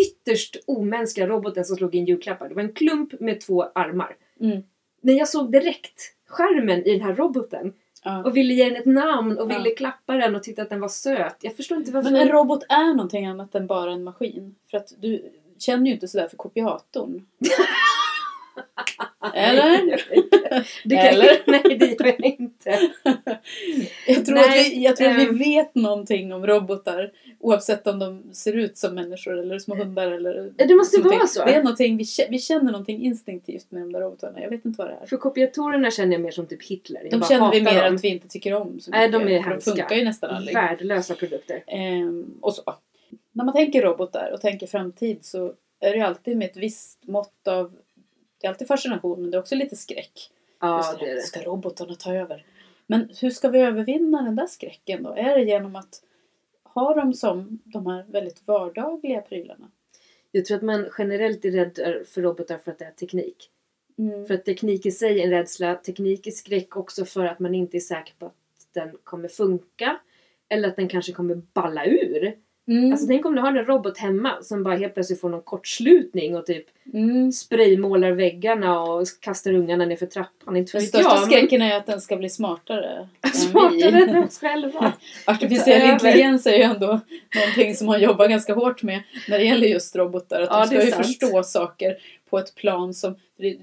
ytterst 0.00 0.56
omänskliga 0.66 1.26
roboten 1.26 1.64
som 1.64 1.76
slog 1.76 1.94
in 1.94 2.04
julklappar. 2.04 2.48
Det 2.48 2.54
var 2.54 2.62
en 2.62 2.72
klump 2.72 3.20
med 3.20 3.40
två 3.40 3.62
armar. 3.74 4.16
Mm. 4.40 4.62
Men 5.02 5.16
jag 5.16 5.28
såg 5.28 5.52
direkt 5.52 6.00
skärmen 6.32 6.84
i 6.86 6.92
den 6.92 7.00
här 7.00 7.14
roboten. 7.14 7.72
Ja. 8.04 8.24
Och 8.24 8.36
ville 8.36 8.54
ge 8.54 8.64
den 8.64 8.76
ett 8.76 8.86
namn 8.86 9.38
och 9.38 9.52
Ja. 9.52 9.56
ville 9.58 9.70
klappa 9.74 10.12
den 10.16 10.34
och 10.36 10.42
tyckte 10.42 10.62
att 10.62 10.70
den 10.70 10.80
var 10.80 10.88
söt. 10.88 11.36
Jag 11.40 11.56
förstår 11.56 11.78
inte 11.78 11.92
varför. 11.92 12.10
Men 12.10 12.20
en 12.22 12.28
robot 12.28 12.62
är 12.68 12.94
någonting 12.94 13.26
annat 13.26 13.54
än 13.54 13.66
bara 13.66 13.92
en 13.92 14.04
maskin. 14.04 14.54
För 14.70 14.76
att 14.76 14.92
du 14.98 15.32
känner 15.58 15.86
ju 15.86 15.92
inte 15.92 16.08
sådär 16.08 16.28
för 16.28 16.36
kopiatorn. 16.36 17.26
Eller? 19.34 20.02
Det 20.84 20.96
kan, 20.96 21.06
Eller? 21.06 21.42
Nej, 21.46 21.76
det 21.78 21.86
gör 21.86 22.06
jag 22.06 22.24
inte. 22.24 22.80
Jag 24.06 24.26
tror, 24.26 24.34
Nej, 24.34 24.60
att, 24.60 24.66
vi, 24.66 24.84
jag 24.84 24.96
tror 24.96 25.08
att 25.08 25.18
ehm. 25.18 25.38
vi 25.38 25.44
vet 25.44 25.74
någonting 25.74 26.32
om 26.32 26.46
robotar 26.46 27.12
oavsett 27.40 27.86
om 27.86 27.98
de 27.98 28.34
ser 28.34 28.52
ut 28.52 28.78
som 28.78 28.94
människor 28.94 29.38
eller 29.38 29.58
små 29.58 29.74
hundar 29.74 30.10
eller 30.10 30.52
det 30.56 30.74
måste 30.74 30.96
någonting. 30.98 31.18
vara 31.18 31.28
så. 31.28 31.44
Det 31.44 31.54
är 31.54 31.62
någonting, 31.62 31.96
vi, 31.96 32.04
vi 32.30 32.38
känner 32.38 32.72
någonting 32.72 33.02
instinktivt 33.04 33.70
med 33.70 33.82
de 33.82 33.92
där 33.92 34.00
robotarna. 34.00 34.40
Jag 34.40 34.50
vet 34.50 34.64
inte 34.64 34.78
vad 34.78 34.88
det 34.90 34.96
är. 35.02 35.06
För 35.06 35.16
kopiatorerna 35.16 35.90
känner 35.90 36.12
jag 36.12 36.20
mer 36.20 36.30
som 36.30 36.46
typ 36.46 36.62
Hitler. 36.68 37.00
Jag 37.10 37.20
De 37.20 37.26
känner 37.26 37.52
vi 37.52 37.62
mer 37.62 37.84
dem. 37.84 37.94
att 37.94 38.04
vi 38.04 38.08
inte 38.08 38.28
tycker 38.28 38.54
om 38.54 38.80
så 38.80 38.90
Nej, 38.90 39.08
de 39.08 39.22
är 39.22 39.28
hemska. 39.28 39.70
De 39.70 39.76
funkar 39.76 39.96
ju 39.96 40.04
nästan 40.04 40.30
aldrig. 40.30 40.54
Värdelösa 40.54 41.14
produkter. 41.14 41.64
Ehm, 41.66 42.34
och 42.40 42.54
så. 42.54 42.62
När 43.32 43.44
man 43.44 43.54
tänker 43.54 43.82
robotar 43.82 44.30
och 44.34 44.40
tänker 44.40 44.66
framtid 44.66 45.18
så 45.24 45.52
är 45.80 45.90
det 45.90 45.96
ju 45.96 46.02
alltid 46.02 46.36
med 46.36 46.50
ett 46.50 46.56
visst 46.56 47.06
mått 47.06 47.48
av 47.48 47.72
det 48.42 48.46
är 48.46 48.50
alltid 48.50 48.68
fascination 48.68 49.22
men 49.22 49.30
det 49.30 49.36
är 49.36 49.40
också 49.40 49.54
lite 49.54 49.76
skräck. 49.76 50.30
Ja, 50.60 50.76
Just 50.76 50.98
det 50.98 51.10
är 51.10 51.14
det. 51.14 51.20
Ska 51.20 51.40
robotarna 51.40 51.94
ta 51.94 52.14
över? 52.14 52.46
Men 52.86 53.08
hur 53.20 53.30
ska 53.30 53.48
vi 53.48 53.60
övervinna 53.60 54.22
den 54.22 54.36
där 54.36 54.46
skräcken 54.46 55.02
då? 55.02 55.14
Är 55.14 55.38
det 55.38 55.42
genom 55.42 55.76
att 55.76 56.02
ha 56.62 56.94
dem 56.94 57.14
som 57.14 57.58
de 57.64 57.86
här 57.86 58.04
väldigt 58.08 58.46
vardagliga 58.46 59.20
prylarna? 59.20 59.70
Jag 60.30 60.44
tror 60.44 60.56
att 60.56 60.62
man 60.62 60.88
generellt 60.98 61.44
är 61.44 61.50
rädd 61.50 62.04
för 62.06 62.22
robotar 62.22 62.58
för 62.58 62.70
att 62.70 62.78
det 62.78 62.84
är 62.84 62.90
teknik. 62.90 63.50
Mm. 63.98 64.26
För 64.26 64.34
att 64.34 64.44
teknik 64.44 64.86
i 64.86 64.90
sig 64.90 65.20
är 65.20 65.24
en 65.24 65.30
rädsla. 65.30 65.74
Teknik 65.74 66.26
är 66.26 66.30
skräck 66.30 66.76
också 66.76 67.04
för 67.04 67.24
att 67.24 67.38
man 67.38 67.54
inte 67.54 67.76
är 67.76 67.80
säker 67.80 68.14
på 68.18 68.26
att 68.26 68.32
den 68.72 68.96
kommer 69.04 69.28
funka. 69.28 69.98
Eller 70.48 70.68
att 70.68 70.76
den 70.76 70.88
kanske 70.88 71.12
kommer 71.12 71.34
balla 71.34 71.86
ur. 71.86 72.36
Mm. 72.68 72.92
Alltså 72.92 73.06
tänk 73.06 73.26
om 73.26 73.34
du 73.34 73.40
har 73.40 73.48
en 73.48 73.64
robot 73.64 73.98
hemma 73.98 74.42
som 74.42 74.62
bara 74.62 74.74
helt 74.74 74.94
plötsligt 74.94 75.20
får 75.20 75.28
någon 75.28 75.42
kortslutning 75.42 76.36
och 76.36 76.46
typ 76.46 76.66
mm. 76.94 77.32
spraymålar 77.32 78.10
väggarna 78.12 78.80
och 78.82 79.06
kastar 79.20 79.52
ungarna 79.54 79.84
ner 79.84 79.96
för 79.96 80.06
trappan. 80.06 80.56
Inte 80.56 80.78
Den 80.78 80.86
största 80.86 81.08
jag, 81.08 81.20
men- 81.20 81.30
skräcken 81.30 81.62
är 81.62 81.76
att 81.76 81.86
den 81.86 82.00
ska 82.00 82.16
bli 82.16 82.28
smartare 82.28 83.08
Smartare 83.34 84.04
än 84.04 84.24
oss 84.24 84.38
själva. 84.38 84.92
Artificiell 85.26 85.90
intelligens 85.90 86.46
är 86.46 86.56
ju 86.56 86.62
ändå 86.62 87.00
någonting 87.34 87.74
som 87.74 87.86
man 87.86 88.00
jobbar 88.00 88.28
ganska 88.28 88.54
hårt 88.54 88.82
med 88.82 89.02
när 89.28 89.38
det 89.38 89.44
gäller 89.44 89.66
just 89.68 89.96
robotar. 89.96 90.40
Att 90.40 90.48
Ja, 90.50 90.60
de 90.60 90.66
ska 90.66 90.84
ju 90.84 90.90
sant. 90.90 91.06
förstå 91.06 91.42
saker 91.42 91.96
på 92.30 92.38
ett 92.38 92.54
plan 92.54 92.94
som... 92.94 93.14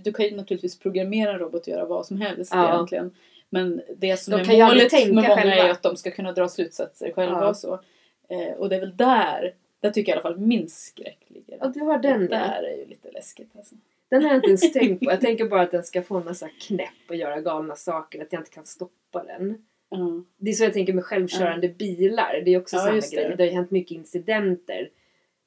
Du 0.03 0.11
kan 0.13 0.25
ju 0.25 0.35
naturligtvis 0.35 0.79
programmera 0.79 1.31
en 1.31 1.39
robot 1.39 1.61
att 1.61 1.67
göra 1.67 1.85
vad 1.85 2.05
som 2.05 2.21
helst 2.21 2.51
Ja. 2.55 2.73
egentligen. 2.73 3.11
Men 3.49 3.81
det 3.97 4.17
som 4.19 4.31
De 4.31 4.39
är 4.61 4.67
målet 4.67 4.91
med 4.91 5.13
många 5.13 5.35
själva. 5.35 5.55
är 5.55 5.69
att 5.69 5.83
de 5.83 5.95
ska 5.97 6.11
kunna 6.11 6.31
dra 6.31 6.47
slutsatser 6.47 7.11
själva 7.11 7.41
Ja. 7.41 7.49
och 7.49 7.57
så. 7.57 7.79
Eh, 8.29 8.51
och 8.57 8.69
det 8.69 8.75
är 8.75 8.79
väl 8.79 8.97
där, 8.97 9.53
där 9.79 9.89
tycker 9.91 10.11
jag 10.11 10.17
i 10.17 10.21
alla 10.21 10.35
fall 10.35 10.39
min 10.45 10.69
skräck 10.69 11.19
ligger. 11.27 11.57
Ja, 11.61 11.67
du 11.67 11.79
har 11.79 11.97
den 11.97 12.19
det 12.21 12.27
där. 12.27 12.63
är 12.63 12.77
ju 12.77 12.85
lite 12.85 13.11
läskigt 13.11 13.49
alltså. 13.57 13.75
Den 14.09 14.21
har 14.23 14.29
jag 14.29 14.37
inte 14.37 14.47
ens 14.47 14.73
tänkt 14.73 14.99
på. 15.05 15.11
Jag 15.11 15.21
tänker 15.21 15.45
bara 15.45 15.61
att 15.61 15.71
den 15.71 15.83
ska 15.83 16.01
få 16.01 16.17
en 16.17 16.25
massa 16.25 16.49
knäpp 16.59 16.89
och 17.09 17.15
göra 17.15 17.41
galna 17.41 17.75
saker. 17.75 18.21
Att 18.21 18.33
jag 18.33 18.39
inte 18.39 18.51
kan 18.51 18.65
stoppa 18.65 19.23
den. 19.23 19.65
Ja. 19.89 20.23
Det 20.37 20.49
är 20.49 20.53
så 20.53 20.63
jag 20.63 20.73
tänker 20.73 20.93
med 20.93 21.03
självkörande 21.05 21.69
bilar. 21.69 22.41
Det 22.45 22.51
är 22.53 22.59
också 22.59 22.75
Ja, 22.75 22.81
samma 22.81 22.95
just 22.95 23.11
det. 23.11 23.15
grej. 23.17 23.33
Det 23.37 23.43
har 23.43 23.47
ju 23.49 23.55
hänt 23.55 23.71
mycket 23.71 23.91
incidenter. 23.91 24.89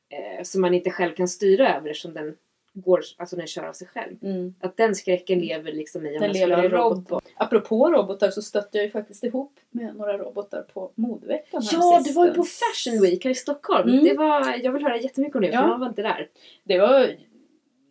Eh, 0.09 0.43
som 0.43 0.61
man 0.61 0.75
inte 0.75 0.91
själv 0.91 1.15
kan 1.15 1.29
styra 1.29 1.77
över 1.77 1.91
eftersom 1.91 2.15
den 2.15 2.37
går, 2.73 3.03
alltså 3.17 3.37
den 3.37 3.47
kör 3.47 3.65
av 3.65 3.73
sig 3.73 3.87
själv. 3.87 4.17
Mm. 4.23 4.55
Att 4.61 4.77
den 4.77 4.95
skräcken 4.95 5.39
lever 5.39 5.73
liksom 5.73 6.07
i 6.07 6.17
om 6.17 6.23
Den 6.23 6.33
lever 6.33 6.63
i 6.63 6.67
en 6.67 6.73
robot. 6.73 7.25
Apropå 7.37 7.91
robotar 7.91 8.31
så 8.31 8.43
stötte 8.43 8.79
jag 8.79 8.85
ju 8.85 8.91
faktiskt 8.91 9.25
ihop 9.25 9.61
med 9.71 9.97
några 9.97 10.19
robotar 10.19 10.63
på 10.63 10.91
modeveckan 10.95 11.63
Ja, 11.73 12.03
det 12.05 12.13
var 12.13 12.27
ju 12.27 12.33
på. 12.35 12.43
Fashion 12.45 13.03
Week 13.03 13.25
här 13.25 13.31
i 13.31 13.35
Stockholm. 13.35 13.89
Mm. 13.89 14.05
Det 14.05 14.15
var, 14.15 14.55
jag 14.65 14.73
vill 14.73 14.83
höra 14.83 14.97
jättemycket 14.97 15.37
om 15.37 15.43
det, 15.43 15.49
för 15.49 15.55
Ja. 15.55 15.69
jag 15.69 15.79
var 15.79 15.89
inte 15.89 16.03
där. 16.03 16.29
Det 16.65 16.79
var 16.79 17.09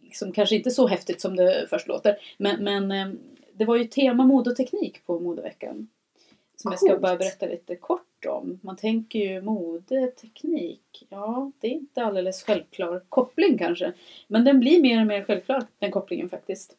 liksom 0.02 0.32
kanske 0.32 0.56
inte 0.56 0.72
så 0.72 0.88
häftigt 0.88 1.22
som 1.22 1.36
det 1.36 1.66
först 1.70 1.88
låter. 1.88 2.18
Men, 2.38 2.64
men 2.64 2.92
eh, 2.92 3.08
det 3.54 3.66
var 3.66 3.76
ju 3.76 3.84
tema 3.86 4.26
mode 4.26 4.50
och 4.50 4.56
teknik 4.56 5.06
på 5.06 5.20
modeveckan. 5.20 5.88
Som 6.56 6.72
jag 6.72 6.80
ska 6.80 6.90
Coolt. 6.90 7.02
bara 7.02 7.16
berätta 7.16 7.46
lite 7.46 7.76
kort 7.76 8.06
om. 8.26 8.60
Man 8.64 8.78
tänker 8.78 9.20
ju 9.20 9.42
mode, 9.42 10.08
teknik. 10.08 11.08
Ja, 11.10 11.52
det 11.60 11.68
är 11.68 11.72
inte 11.72 12.04
alldeles 12.04 12.44
självklar 12.44 13.02
koppling 13.10 13.58
kanske. 13.58 13.94
Men 14.28 14.46
den 14.46 14.60
blir 14.60 14.82
mer 14.82 15.02
och 15.02 15.08
mer 15.08 15.24
självklar, 15.24 15.64
den 15.80 15.92
kopplingen 15.92 16.30
faktiskt. 16.30 16.78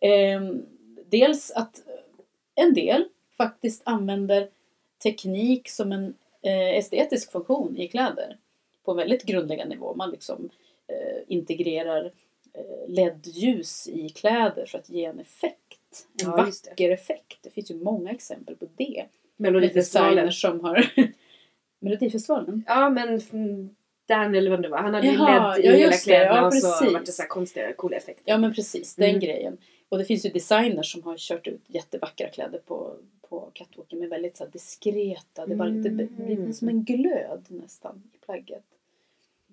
Ehm, 0.00 0.66
dels 1.08 1.50
att 1.50 1.82
en 2.54 2.74
del 2.74 3.04
faktiskt 3.36 3.82
använder 3.84 4.48
teknik 5.02 5.68
som 5.68 5.92
en 5.92 6.14
eh, 6.42 6.78
estetisk 6.78 7.32
funktion 7.32 7.76
i 7.76 7.88
kläder. 7.88 8.38
På 8.84 8.90
en 8.90 8.96
väldigt 8.96 9.24
grundläggande 9.24 9.74
nivå. 9.74 9.94
Man 9.94 10.10
liksom 10.10 10.50
eh, 10.86 11.22
integrerar 11.26 12.12
eh, 12.52 12.88
LED-ljus 12.88 13.88
i 13.88 14.08
kläder 14.08 14.66
för 14.66 14.78
att 14.78 14.90
ge 14.90 15.04
en 15.04 15.20
effekt. 15.20 16.06
En 16.22 16.30
Ja, 16.30 16.36
vacker 16.36 16.90
effekt. 16.90 17.38
Det 17.42 17.50
finns 17.50 17.70
ju 17.70 17.74
många 17.74 18.10
exempel 18.10 18.56
på 18.56 18.66
det. 18.76 19.04
Melodifestivalen. 19.40 20.32
som 20.32 20.60
har... 20.60 20.86
Melodifestivalen? 21.80 22.64
Ja, 22.66 22.90
men 22.90 23.20
Dan 24.06 24.34
eller 24.34 24.50
vad 24.50 24.62
det 24.62 24.68
var. 24.68 24.78
Han 24.78 24.94
hade 24.94 25.06
ju 25.06 25.12
LED 25.12 25.18
i 25.18 25.66
ja, 25.66 25.72
hela 25.72 25.90
det. 25.90 26.04
kläderna 26.04 26.36
Ja, 26.36 26.46
och 26.46 26.54
så 26.54 26.68
precis. 26.70 26.92
var 26.94 27.00
det 27.00 27.12
så 27.12 27.22
konstiga, 27.22 27.72
coola 27.72 27.96
effekter. 27.96 28.22
Ja 28.26 28.38
men 28.38 28.54
precis, 28.54 28.94
den 28.94 29.08
Mm. 29.08 29.20
grejen. 29.20 29.58
Och 29.88 29.98
det 29.98 30.04
finns 30.04 30.26
ju 30.26 30.30
designers 30.30 30.92
som 30.92 31.02
har 31.02 31.16
kört 31.16 31.46
ut 31.46 31.60
jättevackra 31.66 32.28
kläder 32.28 32.58
på, 32.58 32.96
på 33.28 33.50
catwalken 33.52 33.98
med 33.98 34.08
väldigt 34.08 34.36
så 34.36 34.46
diskreta, 34.46 35.46
det 35.46 35.52
är 35.52 35.56
bara 35.56 35.68
lite, 35.68 35.88
det 35.88 36.32
Mm. 36.32 36.52
som 36.52 36.68
en 36.68 36.84
glöd 36.84 37.44
nästan 37.48 38.02
i 38.14 38.24
plagget. 38.24 38.64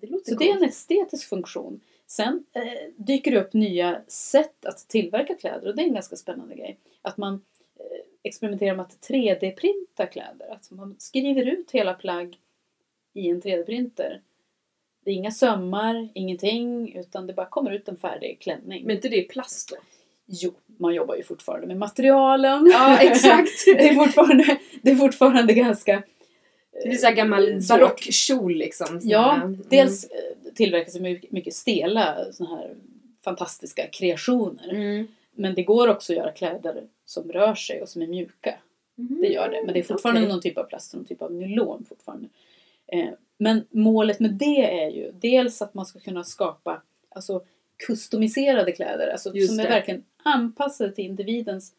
Det 0.00 0.06
Så 0.24 0.34
det 0.34 0.50
är 0.50 0.56
en 0.56 0.64
estetisk 0.64 1.28
funktion. 1.28 1.80
Sen 2.06 2.44
eh, 2.52 2.62
dyker 2.96 3.30
det 3.30 3.40
upp 3.40 3.52
nya 3.52 4.00
sätt 4.08 4.64
att 4.64 4.88
tillverka 4.88 5.34
kläder 5.34 5.68
och 5.68 5.76
det 5.76 5.82
är 5.82 5.86
en 5.86 5.94
ganska 5.94 6.16
spännande 6.16 6.54
grej. 6.54 6.78
Att 7.02 7.16
man 7.16 7.40
eh, 8.28 8.30
experimenterar 8.30 8.76
med 8.76 8.82
att 8.86 9.08
3D-printa 9.08 10.06
kläder. 10.06 10.52
Att 10.52 10.70
man 10.70 10.96
skriver 10.98 11.46
ut 11.46 11.70
hela 11.70 11.94
plagg 11.94 12.38
i 13.14 13.28
en 13.28 13.42
3D-printer. 13.42 14.20
Det 15.04 15.10
är 15.10 15.14
inga 15.14 15.30
sömmar, 15.30 16.08
ingenting, 16.14 16.94
utan 16.96 17.26
det 17.26 17.32
bara 17.32 17.46
kommer 17.46 17.70
ut 17.70 17.88
en 17.88 17.96
färdig 17.96 18.40
klänning. 18.40 18.84
Men 18.86 18.96
inte 18.96 19.08
det 19.08 19.24
är 19.24 19.28
plast 19.28 19.68
då? 19.70 19.76
Jo, 20.26 20.54
man 20.78 20.94
jobbar 20.94 21.16
ju 21.16 21.22
fortfarande 21.22 21.66
med 21.66 21.76
materialen. 21.76 22.70
Ja, 22.72 22.98
exakt. 23.02 23.64
det, 23.66 23.88
är 23.88 23.94
fortfarande, 23.94 24.58
det 24.82 24.90
är 24.90 24.96
fortfarande 24.96 25.52
ganska... 25.52 25.92
eh, 25.92 26.00
Det 26.82 26.88
är 26.88 26.94
så 26.94 27.10
gammal 27.10 27.62
svårt. 27.62 27.78
barockkjol 27.78 28.54
liksom. 28.54 29.00
Ja. 29.02 29.34
Mm. 29.36 29.58
dels 29.70 30.04
eh, 30.04 30.52
tillverkas 30.54 30.94
det 30.94 31.00
mycket, 31.00 31.32
mycket 31.32 31.54
stela 31.54 32.32
såna 32.32 32.56
här 32.56 32.74
fantastiska 33.24 33.86
kreationer. 33.86 34.70
Mm. 34.70 35.06
Men 35.38 35.54
det 35.54 35.62
går 35.62 35.88
också 35.88 36.12
att 36.12 36.16
göra 36.16 36.32
kläder 36.32 36.84
som 37.04 37.32
rör 37.32 37.54
sig 37.54 37.82
och 37.82 37.88
som 37.88 38.02
är 38.02 38.06
mjuka. 38.06 38.54
Det 38.96 39.26
gör 39.28 39.48
det. 39.50 39.62
Men 39.64 39.74
det 39.74 39.80
är 39.80 39.84
fortfarande 39.84 40.20
Okej. 40.20 40.32
någon 40.32 40.40
typ 40.40 40.58
av 40.58 40.64
plast, 40.64 40.94
någon 40.94 41.04
typ 41.04 41.22
av 41.22 41.32
nylon 41.32 41.84
fortfarande. 41.88 42.28
Eh, 42.92 43.08
men 43.38 43.64
målet 43.70 44.20
med 44.20 44.30
det 44.30 44.80
är 44.84 44.90
ju 44.90 45.12
dels 45.20 45.62
att 45.62 45.74
man 45.74 45.86
ska 45.86 45.98
kunna 46.00 46.24
skapa 46.24 46.82
alltså, 47.08 47.42
customiserade 47.86 48.72
kläder. 48.72 49.08
Alltså, 49.08 49.34
Just 49.34 49.48
som 49.50 49.58
är 49.60 49.64
det. 49.64 49.70
verkligen 49.70 50.04
anpassade 50.22 50.92
till 50.92 51.04
individens 51.04 51.72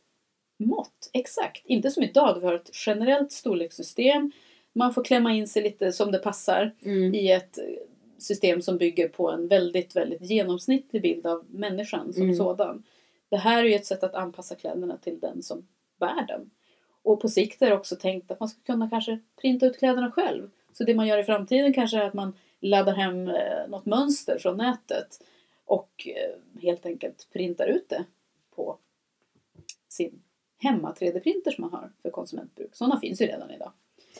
mått. 0.57 1.09
Exakt. 1.13 1.65
Inte 1.65 1.91
som 1.91 2.03
idag, 2.03 2.39
vi 2.39 2.45
har 2.45 2.53
ett 2.53 2.69
generellt 2.85 3.31
storlekssystem. 3.31 4.31
Man 4.73 4.93
får 4.93 5.03
klämma 5.03 5.33
in 5.33 5.47
sig 5.47 5.63
lite 5.63 5.91
som 5.91 6.11
det 6.11 6.19
passar 6.19 6.75
Mm. 6.85 7.15
i 7.15 7.31
ett 7.31 7.59
system 8.17 8.61
som 8.61 8.77
bygger 8.77 9.07
på 9.07 9.29
en 9.31 9.47
väldigt, 9.47 9.95
väldigt 9.95 10.21
genomsnittlig 10.21 11.01
bild 11.01 11.25
av 11.27 11.45
människan 11.49 12.13
som 12.13 12.23
Mm. 12.23 12.35
sådan. 12.35 12.83
Det 13.29 13.37
här 13.37 13.63
är 13.63 13.67
ju 13.67 13.75
ett 13.75 13.85
sätt 13.85 14.03
att 14.03 14.15
anpassa 14.15 14.55
kläderna 14.55 14.97
till 14.97 15.19
den 15.19 15.43
som 15.43 15.67
bär 15.99 16.27
dem. 16.27 16.49
Och 17.01 17.21
på 17.21 17.29
sikt 17.29 17.61
är 17.61 17.69
det 17.69 17.75
också 17.75 17.95
tänkt 17.95 18.31
att 18.31 18.39
man 18.39 18.49
ska 18.49 18.61
kunna 18.61 18.89
kanske 18.89 19.19
printa 19.41 19.65
ut 19.65 19.79
kläderna 19.79 20.11
själv. 20.11 20.49
Så 20.73 20.83
det 20.83 20.95
man 20.95 21.07
gör 21.07 21.17
i 21.17 21.23
framtiden 21.23 21.73
kanske 21.73 21.97
är 21.97 22.07
att 22.07 22.13
man 22.13 22.33
laddar 22.59 22.93
hem 22.93 23.27
eh, 23.27 23.67
något 23.67 23.85
mönster 23.85 24.39
från 24.39 24.57
nätet 24.57 25.23
och 25.65 26.07
eh, 26.07 26.61
helt 26.61 26.85
enkelt 26.85 27.27
printar 27.33 27.67
ut 27.67 27.89
det 27.89 28.05
på 28.55 28.77
sin 29.87 30.21
hemma 30.57 30.93
3D-printer 30.99 31.51
som 31.51 31.61
man 31.61 31.71
har 31.71 31.91
för 32.01 32.09
konsumentbruk. 32.09 32.75
Sådana 32.75 32.99
finns 32.99 33.21
ju 33.21 33.25
redan 33.25 33.51
idag. 33.51 33.71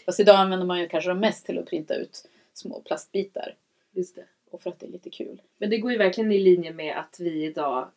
Fast 0.06 0.20
idag 0.20 0.36
använder 0.36 0.66
man 0.66 0.80
ju 0.80 0.88
kanske 0.88 1.10
dem 1.10 1.20
mest 1.20 1.46
till 1.46 1.60
att 1.60 1.66
printa 1.66 1.96
ut 1.96 2.30
små 2.54 2.82
plastbitar 2.82 3.56
Just 3.92 4.16
det. 4.16 4.25
och 4.51 4.62
för 4.62 4.70
att 4.70 4.80
det 4.80 4.86
är 4.86 4.92
lite 4.92 5.10
kul. 5.10 5.42
Men 5.58 5.70
det 5.70 5.78
går 5.78 5.92
ju 5.92 5.98
verkligen 5.98 6.32
i 6.32 6.39
linje 6.39 6.74
med 6.74 6.98
att 6.98 7.20
vi 7.20 7.46
idag 7.46 7.88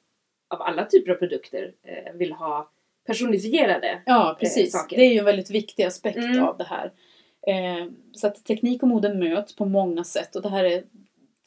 av 0.53 0.63
alla 0.63 0.85
typer 0.87 1.13
av 1.13 1.17
produkter 1.17 1.73
eh, 1.83 2.13
vill 2.15 2.33
ha 2.33 2.71
personifierade. 3.07 4.03
Ja, 4.07 4.37
precis. 4.41 4.73
saker. 4.73 4.97
det 4.97 5.03
är 5.03 5.13
ju 5.13 5.19
en 5.19 5.25
väldigt 5.25 5.51
viktig 5.51 5.83
aspekt 5.85 6.17
Mm. 6.19 6.45
av 6.45 6.57
det 6.59 6.65
här. 6.65 6.93
Eh, 7.47 7.87
så 8.13 8.27
att 8.27 8.45
teknik 8.45 8.83
och 8.83 8.89
mode 8.89 9.15
möts 9.15 9.57
på 9.57 9.65
många 9.65 10.05
sätt 10.05 10.37
och 10.37 10.43
det 10.43 10.49
här 10.49 10.65
är 10.65 10.83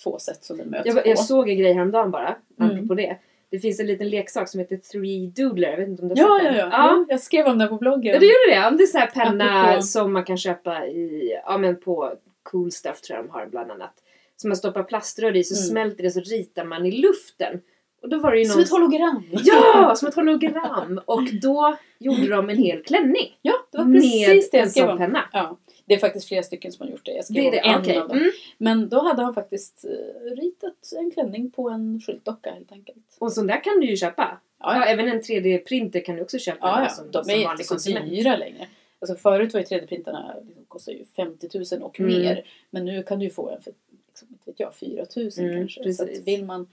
två 0.04 0.20
sätt 0.20 0.44
som 0.44 0.58
det 0.58 0.66
möts 0.66 0.86
Jag, 0.86 1.04
på. 1.04 1.10
jag 1.10 1.20
såg 1.20 1.50
en 1.50 1.58
grej 1.58 1.74
häromdagen 1.74 2.12
bara, 2.12 2.36
Mm. 2.62 2.88
det. 2.88 3.18
Det 3.50 3.60
finns 3.60 3.80
en 3.80 3.88
liten 3.88 4.10
leksak 4.10 4.50
som 4.50 4.60
heter 4.60 4.78
3 4.78 5.28
Doodler, 5.36 5.70
jag 5.70 5.78
vet 5.78 5.88
inte 5.90 6.02
om 6.04 6.08
du 6.10 6.22
har 6.24 6.30
Ja, 6.30 6.40
sett 6.40 6.46
ja, 6.46 6.52
den? 6.62 6.72
ja, 6.72 6.78
ja. 6.78 7.06
Jag 7.10 7.20
skrev 7.20 7.46
om 7.46 7.58
det 7.58 7.68
på 7.68 7.78
bloggen. 7.78 8.14
Ja, 8.14 8.20
du 8.20 8.26
gjorde 8.26 8.50
det? 8.50 8.56
Ja, 8.56 8.72
det 8.72 8.84
är 8.84 8.88
så 8.88 8.98
här 8.98 9.08
penna 9.08 9.64
Apropå- 9.64 9.82
som 9.84 10.14
man 10.14 10.24
kan 10.24 10.38
köpa 10.38 10.88
i, 10.88 11.38
ja 11.46 11.58
men 11.58 11.80
på 11.80 12.14
Cool 12.44 12.72
Stuff 12.72 13.02
tror 13.02 13.18
jag 13.18 13.26
de 13.26 13.32
har 13.32 13.46
bland 13.46 13.72
annat. 13.72 13.94
Som 14.36 14.50
man 14.50 14.58
stoppar 14.58 14.84
plaströr 14.84 15.36
i 15.36 15.44
så 15.44 15.56
Mm. 15.56 15.70
smälter 15.70 16.04
det 16.04 16.12
så 16.12 16.20
ritar 16.20 16.64
man 16.66 16.86
i 16.86 16.92
luften. 16.92 17.62
Och 18.06 18.12
då 18.12 18.20
var 18.20 18.32
det 18.32 18.40
ju 18.40 18.46
Som 18.46 18.62
ett 18.62 18.70
hologram! 18.70 19.24
Ja! 19.32 19.94
Som 19.96 20.08
ett 20.08 20.16
hologram! 20.16 21.00
Och 21.06 21.24
då 21.42 21.78
gjorde 22.00 22.28
de 22.28 22.50
en 22.50 22.58
hel 22.58 22.84
klänning. 22.84 23.38
Ja, 23.42 23.54
det 23.72 23.78
var 23.78 23.86
precis 23.94 24.50
det 24.52 24.58
jag 24.58 24.64
en 24.64 24.70
skrev 24.72 24.90
om. 24.90 25.18
Ja, 25.34 25.58
det 25.86 25.94
är 25.94 25.98
faktiskt 25.98 26.28
flera 26.28 26.44
stycken 26.44 26.72
som 26.72 26.86
har 26.86 26.92
gjort 26.92 27.06
det. 27.06 27.12
Jag 27.12 27.26
skrev 27.26 27.44
Det 27.44 27.48
är 27.48 27.52
det, 27.52 27.58
en 27.70 27.82
okej. 27.82 27.98
av 27.98 28.08
dem. 28.08 28.18
Mm. 28.18 28.32
Men 28.58 28.90
då 28.90 29.00
hade 29.04 29.22
han 29.24 29.34
faktiskt 29.34 29.86
eh, 29.86 30.36
ritat 30.36 30.74
en 31.00 31.12
klänning 31.12 31.52
på 31.52 31.70
en 31.70 32.02
skyltdocka 32.02 32.52
helt 32.52 32.72
enkelt. 32.72 33.06
Och 33.20 33.32
sån 33.34 33.48
där 33.48 33.64
kan 33.64 33.80
du 33.80 33.88
ju 33.88 33.96
köpa. 33.96 34.38
Ja, 34.60 34.76
Ja, 34.78 34.86
även 34.86 35.08
en 35.08 35.22
3D-printer 35.22 36.00
kan 36.06 36.16
du 36.16 36.22
också 36.22 36.38
köpa. 36.38 36.58
Ja, 36.68 36.82
ja. 36.84 36.90
som, 36.90 37.12
de 37.12 37.24
som 37.24 37.34
är 37.34 37.52
inte 37.52 37.64
så 37.64 37.90
dyra 37.90 38.36
längre. 38.36 38.68
Alltså 39.00 39.16
förut 39.16 39.54
var 39.54 39.60
ju 39.60 39.66
3D-printarna 39.66 40.34
liksom, 40.46 40.66
kostar 40.68 40.92
ju 40.94 41.06
50 41.16 41.50
000 41.76 41.84
och 41.84 42.00
Mm. 42.00 42.20
mer. 42.20 42.46
Men 42.70 42.86
nu 42.86 43.04
kan 43.04 43.20
du 43.20 43.26
ju 43.26 43.32
få 43.32 43.50
en 43.50 43.62
för 43.62 43.74
liksom, 44.08 44.28
vet 44.46 44.60
jag, 44.60 44.76
4 44.76 45.06
000 45.16 45.30
Mm, 45.38 45.58
kanske. 45.60 45.80
Så 45.80 45.84
precis. 45.84 46.20
att 46.20 46.28
vill 46.28 46.46
man 46.46 46.68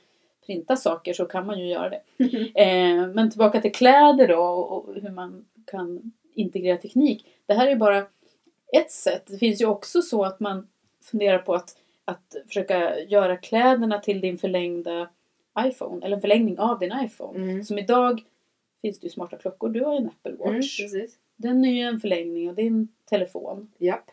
printa 0.46 0.76
saker 0.76 1.12
så 1.12 1.24
kan 1.24 1.46
man 1.46 1.58
ju 1.60 1.66
göra 1.66 1.90
det. 1.90 2.00
Eh, 2.54 3.06
men 3.06 3.30
tillbaka 3.30 3.60
till 3.60 3.72
kläder 3.72 4.28
då 4.28 4.40
och, 4.42 4.94
hur 5.02 5.10
man 5.10 5.44
kan 5.66 6.12
integrera 6.34 6.76
teknik. 6.76 7.26
Det 7.46 7.54
här 7.54 7.66
är 7.68 7.76
bara 7.76 8.06
ett 8.72 8.90
sätt. 8.90 9.22
Det 9.26 9.38
finns 9.38 9.60
ju 9.60 9.66
också 9.66 10.02
så 10.02 10.24
att 10.24 10.40
man 10.40 10.68
funderar 11.04 11.38
på 11.38 11.54
att, 11.54 11.76
att 12.04 12.36
försöka 12.46 13.00
göra 13.00 13.36
kläderna 13.36 13.98
till 13.98 14.20
din 14.20 14.38
förlängda 14.38 15.08
iPhone. 15.60 16.06
Eller 16.06 16.16
en 16.16 16.20
förlängning 16.20 16.58
av 16.58 16.78
din 16.78 16.92
iPhone. 17.04 17.38
Mm. 17.38 17.64
Som 17.64 17.78
idag 17.78 18.22
finns 18.82 19.00
det 19.00 19.04
ju 19.06 19.10
smarta 19.10 19.36
klockor. 19.36 19.68
Du 19.68 19.84
har 19.84 19.92
ju 19.92 19.98
en 19.98 20.06
Apple 20.06 20.32
Mm, 20.44 20.54
Watch. 20.56 20.80
precis. 20.80 21.14
Den 21.36 21.64
är 21.64 21.72
ju 21.72 21.80
en 21.80 22.00
förlängning 22.00 22.48
av 22.48 22.54
din 22.54 22.88
telefon. 23.10 23.72
Japp. 23.78 24.10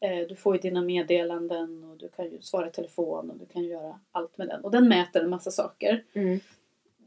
Eh, 0.00 0.26
Du 0.28 0.36
får 0.36 0.54
ju 0.56 0.60
dina 0.60 0.82
meddelanden 0.82 1.84
och 1.84 1.96
du 1.96 2.08
kan 2.08 2.24
ju 2.24 2.40
svara 2.42 2.68
i 2.68 2.70
telefon 2.70 3.30
och 3.30 3.36
du 3.36 3.46
kan 3.46 3.64
göra 3.64 4.00
allt 4.12 4.38
med 4.38 4.48
den. 4.48 4.64
Och 4.64 4.70
den 4.70 4.88
mäter 4.88 5.20
en 5.22 5.30
massa 5.30 5.50
saker 5.50 6.04
Mm. 6.12 6.40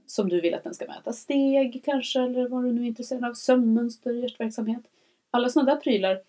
som 0.05 0.29
du 0.29 0.41
vill 0.41 0.53
att 0.53 0.63
den 0.63 0.73
ska 0.73 0.85
mäta. 0.87 1.13
Steg 1.13 1.81
kanske 1.85 2.19
eller 2.21 2.47
vad 2.47 2.63
du 2.63 2.71
nu 2.71 2.81
är 2.81 2.85
intresserad 2.87 3.25
av. 3.25 3.33
Sömnmönster, 3.33 4.13
hjärtverksamhet. 4.13 4.81
Alla 5.31 5.49
sådana 5.49 5.75
där 5.75 5.81
prylar 5.81 6.21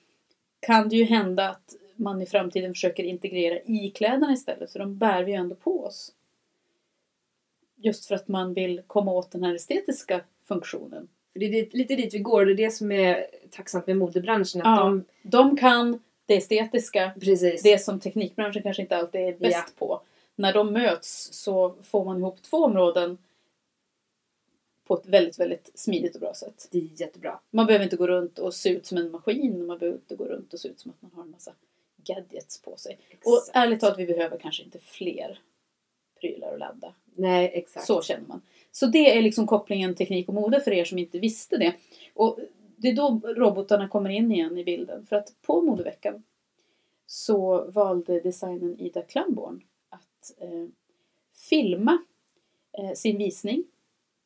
kan 0.60 0.88
det 0.88 0.96
ju 0.96 1.04
hända 1.04 1.48
att 1.48 1.74
man 1.96 2.22
i 2.22 2.26
framtiden 2.26 2.74
försöker 2.74 3.04
integrera 3.04 3.60
i 3.60 3.90
kläderna 3.90 4.32
istället. 4.32 4.72
För 4.72 4.78
de 4.78 4.98
bär 4.98 5.24
vi 5.24 5.32
ju 5.32 5.36
ändå 5.38 5.54
på 5.54 5.84
oss. 5.84 6.12
Just 7.76 8.06
för 8.06 8.14
att 8.14 8.28
man 8.28 8.54
vill 8.54 8.82
komma 8.86 9.12
åt 9.12 9.30
den 9.30 9.44
här 9.44 9.54
estetiska 9.54 10.20
funktionen. 10.48 11.08
För 11.32 11.40
det 11.40 11.46
är 11.46 11.68
lite 11.76 11.96
dit 11.96 12.14
vi 12.14 12.18
går. 12.18 12.44
Det 12.46 12.52
är 12.52 12.56
det 12.56 12.70
som 12.70 12.92
är 12.92 13.26
tacksamt 13.50 13.86
med 13.86 13.96
modebranschen. 13.96 14.60
Att 14.60 14.66
Ja. 14.78 14.84
de, 14.84 15.04
De 15.22 15.56
kan 15.56 16.00
det 16.26 16.36
estetiska 16.36 17.12
precis. 17.20 17.62
det 17.62 17.78
som 17.78 18.00
teknikbranschen 18.00 18.62
kanske 18.62 18.82
inte 18.82 18.96
alltid 18.96 19.20
är 19.20 19.32
bäst 19.32 19.56
Ja. 19.66 19.86
på. 19.86 20.00
När 20.36 20.52
de 20.52 20.72
möts 20.72 21.32
så 21.32 21.74
får 21.82 22.04
man 22.04 22.18
ihop 22.18 22.42
två 22.42 22.56
områden 22.56 23.18
på 24.86 24.94
ett 24.94 25.06
väldigt, 25.06 25.38
väldigt 25.38 25.70
smidigt 25.74 26.14
och 26.14 26.20
bra 26.20 26.34
sätt. 26.34 26.68
det 26.70 26.78
är 26.78 27.00
jättebra. 27.00 27.40
Man 27.50 27.66
behöver 27.66 27.84
inte 27.84 27.96
gå 27.96 28.06
runt 28.06 28.38
och 28.38 28.54
se 28.54 28.68
ut 28.68 28.86
som 28.86 28.98
en 28.98 29.10
maskin. 29.10 29.66
Man 29.66 29.78
behöver 29.78 29.98
inte 29.98 30.16
gå 30.16 30.24
runt 30.24 30.52
och 30.52 30.60
se 30.60 30.68
ut 30.68 30.80
som 30.80 30.90
att 30.90 31.02
man 31.02 31.10
har 31.14 31.22
en 31.22 31.30
massa 31.30 31.52
gadgets 32.04 32.62
på 32.62 32.76
sig. 32.76 32.98
Och 33.24 33.38
Exakt. 33.38 33.56
ärligt 33.56 33.80
talat, 33.80 33.98
vi 33.98 34.06
behöver 34.06 34.38
kanske 34.38 34.62
inte 34.62 34.78
fler 34.78 35.38
prylar 36.20 36.52
att 36.52 36.58
ladda. 36.58 36.94
Nej, 37.14 37.50
exakt. 37.54 37.86
Så 37.86 38.02
känner 38.02 38.26
man. 38.26 38.42
Så 38.72 38.86
det 38.86 39.18
är 39.18 39.22
liksom 39.22 39.46
kopplingen 39.46 39.94
teknik 39.94 40.28
och 40.28 40.34
mode 40.34 40.60
för 40.60 40.72
er 40.72 40.84
som 40.84 40.98
inte 40.98 41.18
visste 41.18 41.56
det. 41.56 41.74
Och 42.14 42.38
det 42.84 42.90
är 42.90 42.94
då 42.94 43.20
robotarna 43.24 43.88
kommer 43.88 44.10
in 44.10 44.32
igen 44.32 44.58
i 44.58 44.64
bilden. 44.64 45.06
För 45.06 45.16
att 45.16 45.42
på 45.42 45.60
modeveckan 45.62 46.22
så 47.06 47.64
valde 47.70 48.20
designern 48.20 48.76
Ida 48.78 49.02
Klamborn 49.02 49.62
att 49.88 50.32
eh, 50.38 50.66
filma 51.50 51.98
eh, 52.78 52.92
sin 52.94 53.18
visning 53.18 53.64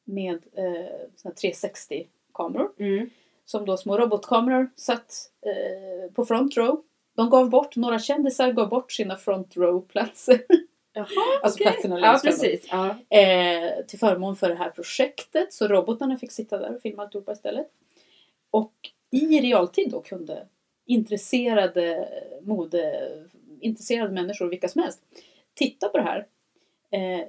med 0.04 0.42
eh, 0.52 1.08
såna 1.16 1.34
360-kameror. 1.34 2.70
Mm. 2.78 3.10
Som 3.44 3.66
då 3.66 3.76
små 3.76 3.98
robotkameror 3.98 4.70
satt 4.76 5.30
eh, 5.40 6.12
på 6.12 6.24
front 6.24 6.56
row. 6.56 6.82
De 7.14 7.30
gav 7.30 7.50
bort, 7.50 7.76
några 7.76 7.98
kändisar 7.98 8.52
gav 8.52 8.68
bort 8.68 8.92
sina 8.92 9.16
front 9.16 9.56
row-platser. 9.56 10.40
Alltså 11.42 11.62
okej. 11.62 11.72
platserna 11.72 11.98
Ja, 12.00 12.06
längst 12.06 12.22
fram. 12.22 12.32
precis. 12.32 12.68
Ja. 12.70 13.18
Eh, 13.18 13.84
till 13.86 13.98
förmån 13.98 14.36
för 14.36 14.48
det 14.48 14.54
här 14.54 14.70
projektet. 14.70 15.52
Så 15.52 15.68
robotarna 15.68 16.16
fick 16.16 16.32
sitta 16.32 16.58
där 16.58 16.76
och 16.76 16.82
filma 16.82 17.02
alltihopa 17.02 17.32
istället. 17.32 17.70
Och 18.50 18.74
i 19.10 19.40
realtid 19.40 19.90
då 19.90 20.00
kunde 20.00 20.46
intresserade 20.86 22.08
mode, 22.42 23.10
intresserade 23.60 24.12
människor, 24.12 24.46
vilka 24.46 24.68
som 24.68 24.82
helst, 24.82 25.02
titta 25.54 25.88
på 25.88 25.98
det 25.98 26.04
här 26.04 26.26
eh, 26.90 27.26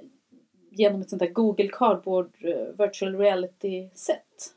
genom 0.70 1.00
ett 1.00 1.10
sånt 1.10 1.20
där 1.20 1.28
Google 1.28 1.68
Cardboard 1.68 2.30
eh, 2.40 2.86
Virtual 2.86 3.16
Reality-set. 3.16 4.54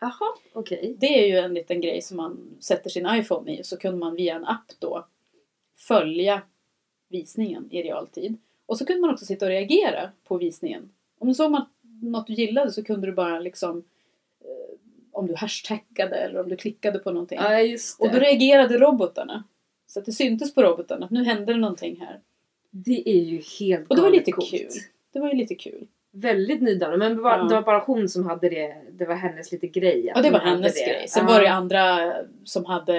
Jaha, 0.00 0.34
okej. 0.52 0.96
Det 0.98 1.24
är 1.24 1.26
ju 1.26 1.36
en 1.36 1.54
liten 1.54 1.80
grej 1.80 2.02
som 2.02 2.16
man 2.16 2.56
sätter 2.60 2.90
sin 2.90 3.06
iPhone 3.10 3.52
i 3.52 3.60
och 3.62 3.66
så 3.66 3.76
kunde 3.76 3.98
man 3.98 4.14
via 4.14 4.34
en 4.34 4.44
app 4.44 4.72
då 4.78 5.06
följa 5.76 6.42
visningen 7.08 7.68
i 7.70 7.82
realtid. 7.82 8.36
Och 8.66 8.78
så 8.78 8.86
kunde 8.86 9.00
man 9.00 9.10
också 9.10 9.24
sitta 9.24 9.44
och 9.44 9.50
reagera 9.50 10.10
på 10.24 10.38
visningen. 10.38 10.92
Om 11.18 11.28
du 11.28 11.34
såg 11.34 11.56
något 12.02 12.26
du 12.26 12.32
gillade 12.32 12.72
så 12.72 12.84
kunde 12.84 13.06
du 13.06 13.12
bara 13.12 13.40
liksom 13.40 13.84
om 15.20 15.26
du 15.26 15.34
hashtaggade 15.36 16.16
eller 16.16 16.40
om 16.40 16.48
du 16.48 16.56
klickade 16.56 16.98
på 16.98 17.10
någonting. 17.10 17.38
Ja, 17.42 17.60
just 17.60 17.98
det. 17.98 18.04
Och 18.06 18.12
då 18.12 18.18
reagerade 18.18 18.78
robotarna. 18.78 19.44
Så 19.86 19.98
att 19.98 20.04
det 20.06 20.12
syntes 20.12 20.54
på 20.54 20.62
robotarna 20.62 21.04
att 21.06 21.10
nu 21.10 21.24
hände 21.24 21.52
det 21.52 21.58
någonting 21.58 22.00
här. 22.00 22.20
Det 22.70 23.08
är 23.10 23.22
ju 23.22 23.42
helt 23.60 23.90
Och 23.90 23.96
det 23.96 24.02
var 24.02 24.10
lite 24.10 24.32
coolt. 24.32 24.50
kul. 24.50 24.68
Det 25.12 25.20
var 25.20 25.28
ju 25.28 25.34
lite 25.34 25.54
kul. 25.54 25.86
Väldigt 26.12 26.62
nydanande. 26.62 26.98
Men 26.98 27.16
det 27.16 27.22
var, 27.22 27.38
Ja. 27.38 27.44
det 27.44 27.54
var 27.54 27.62
bara 27.62 27.78
hon 27.78 28.08
som 28.08 28.26
hade 28.26 28.48
det. 28.48 28.76
Det 28.92 29.04
var 29.06 29.14
hennes 29.14 29.52
lite 29.52 29.66
grej. 29.66 30.12
Ja, 30.14 30.22
det 30.22 30.30
var 30.30 30.38
hennes 30.38 30.74
det. 30.74 30.84
grej. 30.86 31.08
Sen 31.08 31.24
Ja. 31.28 31.32
var 31.32 31.40
det 31.40 31.48
andra 31.50 32.12
som 32.44 32.64
hade, 32.64 32.96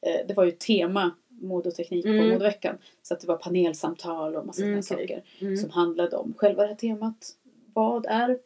eh, 0.00 0.26
det 0.28 0.34
var 0.36 0.44
ju 0.44 0.50
tema 0.50 1.10
mode 1.28 1.68
och 1.68 1.74
teknik 1.74 2.04
på 2.04 2.10
Mm. 2.10 2.28
modeveckan. 2.28 2.78
Så 3.02 3.14
att 3.14 3.20
det 3.20 3.26
var 3.26 3.36
panelsamtal 3.36 4.36
och 4.36 4.46
massa 4.46 4.62
Mm, 4.62 4.72
okej. 4.74 4.82
saker 4.82 5.22
Mm. 5.40 5.56
som 5.56 5.70
handlade 5.70 6.16
om 6.16 6.34
själva 6.36 6.62
det 6.62 6.68
här 6.68 6.74
temat. 6.74 7.30
Vad 7.74 8.06
är, 8.06 8.38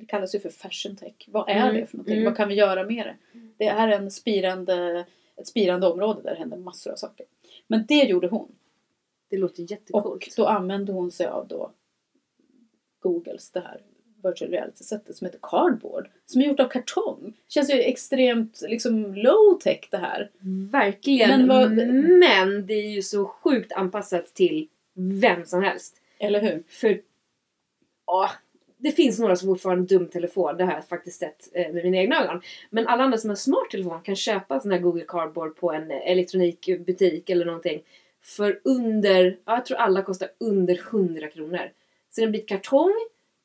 det 0.00 0.06
kallas 0.06 0.34
ju 0.34 0.40
för 0.40 0.48
fashion 0.50 0.96
tech. 0.96 1.12
Vad 1.26 1.48
är 1.48 1.54
Mm, 1.70 1.74
det 1.74 1.86
för 1.86 1.96
någonting? 1.96 2.14
mm. 2.16 2.24
Vad 2.24 2.36
kan 2.36 2.48
vi 2.48 2.54
göra 2.54 2.84
med 2.84 3.06
det? 3.06 3.16
Det 3.58 3.66
är 3.66 3.88
en 3.88 4.10
spirande, 4.10 5.04
ett 5.36 5.46
spirande 5.46 5.86
område 5.86 6.22
där 6.22 6.30
det 6.30 6.38
händer 6.38 6.56
massor 6.56 6.92
av 6.92 6.96
saker. 6.96 7.26
Men 7.66 7.84
det 7.88 8.04
gjorde 8.04 8.28
hon. 8.28 8.48
Det 9.30 9.36
låter 9.36 9.62
Och 9.62 9.70
jättecoolt. 9.70 10.36
då 10.36 10.46
använde 10.46 10.92
hon 10.92 11.10
sig 11.10 11.26
av 11.26 11.48
då 11.48 11.70
Googles 13.00 13.50
det 13.50 13.60
här 13.60 13.80
virtual 14.24 14.50
reality-sättet 14.50 15.16
som 15.16 15.24
heter 15.24 15.38
Cardboard. 15.42 16.08
Som 16.26 16.40
är 16.40 16.46
gjort 16.46 16.60
av 16.60 16.68
kartong. 16.68 17.32
Känns 17.48 17.70
ju 17.70 17.74
extremt 17.80 18.62
liksom 18.68 19.14
low 19.14 19.58
tech 19.60 19.88
det 19.90 19.96
här. 19.96 20.30
Verkligen. 20.72 21.46
Men 21.46 21.74
Men, 22.18 22.54
vad- 22.56 22.64
det 22.66 22.74
är 22.74 22.90
ju 22.90 23.02
så 23.02 23.24
sjukt 23.26 23.72
anpassat 23.72 24.26
till 24.34 24.68
vem 24.94 25.46
som 25.46 25.62
helst. 25.62 26.00
Eller 26.18 26.40
hur? 26.40 26.62
För 26.68 27.00
ja, 28.06 28.30
det 28.86 28.92
finns 28.92 29.18
några 29.18 29.36
som 29.36 29.48
fortfarande 29.48 29.94
har 29.94 29.98
en 29.98 30.00
dum 30.00 30.08
telefon. 30.08 30.56
Det 30.56 30.64
har 30.64 30.72
jag 30.72 30.88
faktiskt 30.88 31.18
sett 31.18 31.48
eh, 31.52 31.72
med 31.72 31.84
mina 31.84 31.96
egna 31.96 32.24
ögon. 32.24 32.40
Men 32.70 32.86
alla 32.86 33.04
andra 33.04 33.18
som 33.18 33.30
har 33.30 33.36
smart 33.36 33.70
telefon 33.70 34.02
kan 34.02 34.16
köpa 34.16 34.54
en 34.54 34.60
sån 34.60 34.70
här 34.70 34.78
Google 34.78 35.04
Cardboard 35.08 35.56
på 35.56 35.72
en 35.72 35.90
eh, 35.90 36.10
elektronikbutik 36.10 37.30
eller 37.30 37.44
någonting. 37.44 37.82
För 38.22 38.60
under, 38.64 39.38
ja, 39.44 39.54
jag 39.54 39.64
tror 39.64 39.78
alla 39.78 40.02
kostar 40.02 40.28
under 40.40 40.80
100 40.90 41.28
kronor. 41.28 41.72
Så 42.10 42.20
det 42.20 42.22
är 42.22 42.26
en 42.26 42.32
bit 42.32 42.48
kartong, 42.48 42.94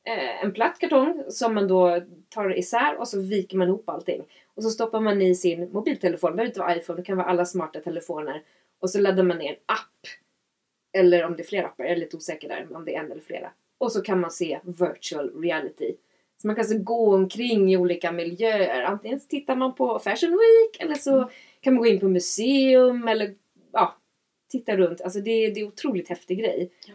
eh, 0.07 0.43
en 0.43 0.53
platt 0.53 0.79
kartong 0.79 1.23
som 1.29 1.55
man 1.55 1.67
då 1.67 2.01
tar 2.29 2.57
isär 2.57 2.95
och 2.99 3.07
så 3.07 3.21
viker 3.21 3.57
man 3.57 3.67
ihop 3.67 3.89
allting. 3.89 4.23
Och 4.55 4.63
så 4.63 4.69
stoppar 4.69 4.99
man 4.99 5.21
i 5.21 5.35
sin 5.35 5.71
mobiltelefon, 5.71 6.31
det 6.31 6.35
behöver 6.35 6.49
inte 6.49 6.59
vara 6.59 6.75
iPhone, 6.75 6.99
det 6.99 7.05
kan 7.05 7.17
vara 7.17 7.27
alla 7.27 7.45
smarta 7.45 7.79
telefoner. 7.79 8.43
Och 8.79 8.89
så 8.89 8.99
laddar 8.99 9.23
man 9.23 9.37
ner 9.37 9.49
en 9.49 9.59
app. 9.65 10.07
Eller 10.93 11.25
om 11.25 11.35
det 11.35 11.43
är 11.43 11.47
flera 11.47 11.67
appar, 11.67 11.83
jag 11.83 11.93
är 11.93 11.97
lite 11.97 12.17
osäker 12.17 12.47
där 12.47 12.75
om 12.75 12.85
det 12.85 12.95
är 12.95 12.99
en 12.99 13.11
eller 13.11 13.21
flera. 13.21 13.51
Och 13.81 13.91
så 13.91 14.01
kan 14.01 14.19
man 14.19 14.31
se 14.31 14.59
virtual 14.63 15.41
reality. 15.41 15.93
Så 16.41 16.47
man 16.47 16.55
kan 16.55 16.61
alltså 16.63 16.77
gå 16.77 17.15
omkring 17.15 17.71
i 17.71 17.77
olika 17.77 18.11
miljöer. 18.11 18.83
Antingen 18.83 19.19
tittar 19.19 19.55
man 19.55 19.75
på 19.75 19.99
Fashion 19.99 20.31
Week 20.31 20.81
eller 20.83 20.95
så 20.95 21.29
kan 21.61 21.73
man 21.73 21.83
gå 21.83 21.87
in 21.89 21.99
på 21.99 22.09
museum 22.09 23.07
eller 23.07 23.35
ja, 23.71 23.95
titta 24.51 24.77
runt. 24.77 25.01
Alltså 25.01 25.19
det, 25.19 25.31
är- 25.31 25.51
det 25.53 25.59
är 25.59 25.63
en 25.63 25.67
otroligt 25.67 26.09
häftig 26.09 26.39
grej. 26.39 26.71
Ja. 26.87 26.93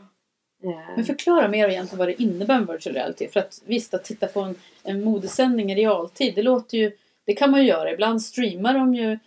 Eh, 0.71 0.97
Men 0.97 1.05
förklara 1.05 1.49
mer 1.49 1.69
egentligen 1.69 1.99
vad 1.99 2.09
det 2.09 2.23
innebär 2.23 2.59
med 2.61 2.69
virtual 2.75 2.95
reality. 2.95 3.29
För 3.29 3.41
att 3.41 3.63
visst, 3.67 3.95
att 3.95 4.05
titta 4.05 4.27
på 4.27 4.41
en, 4.41 4.55
en 4.83 5.05
modesändning 5.05 5.73
i 5.73 5.75
realtid, 5.75 6.35
det 6.35 6.43
låter 6.43 6.79
ju... 6.79 6.93
Det 7.25 7.35
kan 7.35 7.51
man 7.51 7.61
ju 7.63 7.67
göra. 7.69 7.93
Ibland 7.93 8.23
streamar 8.23 8.75
de 8.75 8.95
ju 8.95 9.19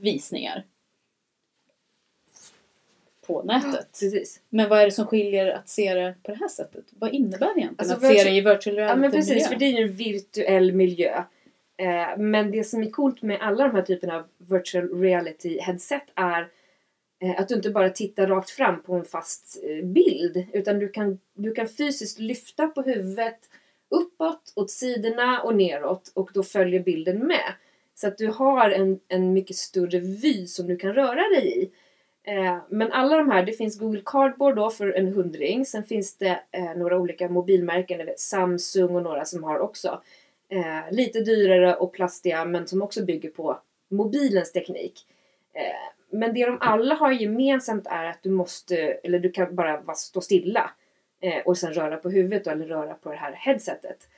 visningar. 0.00 0.64
På 3.28 3.42
nätet. 3.42 3.88
Precis. 4.00 4.40
Men 4.48 4.68
vad 4.68 4.80
är 4.80 4.84
det 4.84 4.90
som 4.90 5.06
skiljer 5.06 5.46
att 5.46 5.68
se 5.68 5.94
det 5.94 6.14
på 6.22 6.30
det 6.30 6.38
här 6.38 6.48
sättet? 6.48 6.84
Vad 6.90 7.14
innebär 7.14 7.54
det 7.54 7.60
egentligen 7.60 7.74
Alltså, 7.78 7.94
att 7.94 8.16
se 8.16 8.24
det 8.24 8.30
i 8.30 8.40
virtual 8.40 8.76
reality 8.76 8.92
Ja 8.92 8.96
men 8.96 9.10
precis, 9.10 9.48
för 9.48 9.56
det 9.56 9.64
är 9.64 9.72
ju 9.72 9.82
en 9.82 9.92
virtuell 9.92 10.72
miljö. 10.72 11.22
Eh, 11.78 12.18
men 12.18 12.50
det 12.50 12.64
som 12.64 12.82
är 12.82 12.90
coolt 12.90 13.22
med 13.22 13.38
alla 13.40 13.68
de 13.68 13.74
här 13.74 13.82
typerna 13.82 14.16
av 14.16 14.24
virtual 14.38 15.00
reality 15.00 15.58
headset 15.60 16.02
är 16.14 16.48
eh, 17.22 17.40
att 17.40 17.48
du 17.48 17.54
inte 17.54 17.70
bara 17.70 17.90
tittar 17.90 18.26
rakt 18.26 18.50
fram 18.50 18.82
på 18.82 18.94
en 18.94 19.04
fast 19.04 19.58
eh, 19.62 19.86
bild 19.86 20.46
utan 20.52 20.78
du 20.78 20.88
kan, 20.88 21.18
du 21.34 21.52
kan 21.52 21.68
fysiskt 21.68 22.18
lyfta 22.18 22.68
på 22.68 22.82
huvudet 22.82 23.38
uppåt, 23.90 24.52
åt 24.56 24.70
sidorna 24.70 25.42
och 25.42 25.54
neråt 25.54 26.12
och 26.14 26.30
då 26.34 26.42
följer 26.42 26.80
bilden 26.80 27.18
med. 27.18 27.52
Så 27.94 28.08
att 28.08 28.18
du 28.18 28.26
har 28.26 28.70
en, 28.70 29.00
en 29.08 29.32
mycket 29.32 29.56
större 29.56 29.98
vy 29.98 30.46
som 30.46 30.66
du 30.66 30.76
kan 30.76 30.94
röra 30.94 31.28
dig 31.28 31.62
i. 31.62 31.70
Eh, 32.28 32.58
men 32.68 32.92
alla 32.92 33.16
de 33.16 33.30
här, 33.30 33.42
det 33.42 33.52
finns 33.52 33.78
Google 33.78 34.02
Cardboard 34.04 34.56
då 34.56 34.70
för 34.70 34.92
en 34.92 35.12
hundring. 35.12 35.66
Sen 35.66 35.84
finns 35.84 36.16
det 36.16 36.40
eh, 36.50 36.74
några 36.76 36.98
olika 36.98 37.28
mobilmärken, 37.28 38.06
vet, 38.06 38.20
Samsung 38.20 38.96
och 38.96 39.02
några 39.02 39.24
som 39.24 39.44
har 39.44 39.58
också. 39.58 40.02
Eh, 40.48 40.90
lite 40.90 41.20
dyrare 41.20 41.74
och 41.76 41.92
plastiga 41.92 42.44
men 42.44 42.66
som 42.66 42.82
också 42.82 43.04
bygger 43.04 43.30
på 43.30 43.58
mobilens 43.90 44.52
teknik. 44.52 45.06
Men 46.10 46.34
det 46.34 46.46
de 46.46 46.58
alla 46.60 46.94
har 46.94 47.12
gemensamt 47.12 47.86
är 47.86 48.04
att 48.04 48.22
du 48.22 48.30
måste, 48.30 48.76
eller 48.76 49.18
du 49.18 49.30
kan 49.30 49.54
bara, 49.54 49.94
stå 49.94 50.20
stilla 50.20 50.70
och 51.44 51.58
sen 51.58 51.72
röra 51.72 51.96
på 51.96 52.10
huvudet 52.10 52.46
eller 52.46 52.66
röra 52.66 52.94
på 52.94 53.10
det 53.10 53.16
här 53.16 53.32
headsetet. 53.32 54.08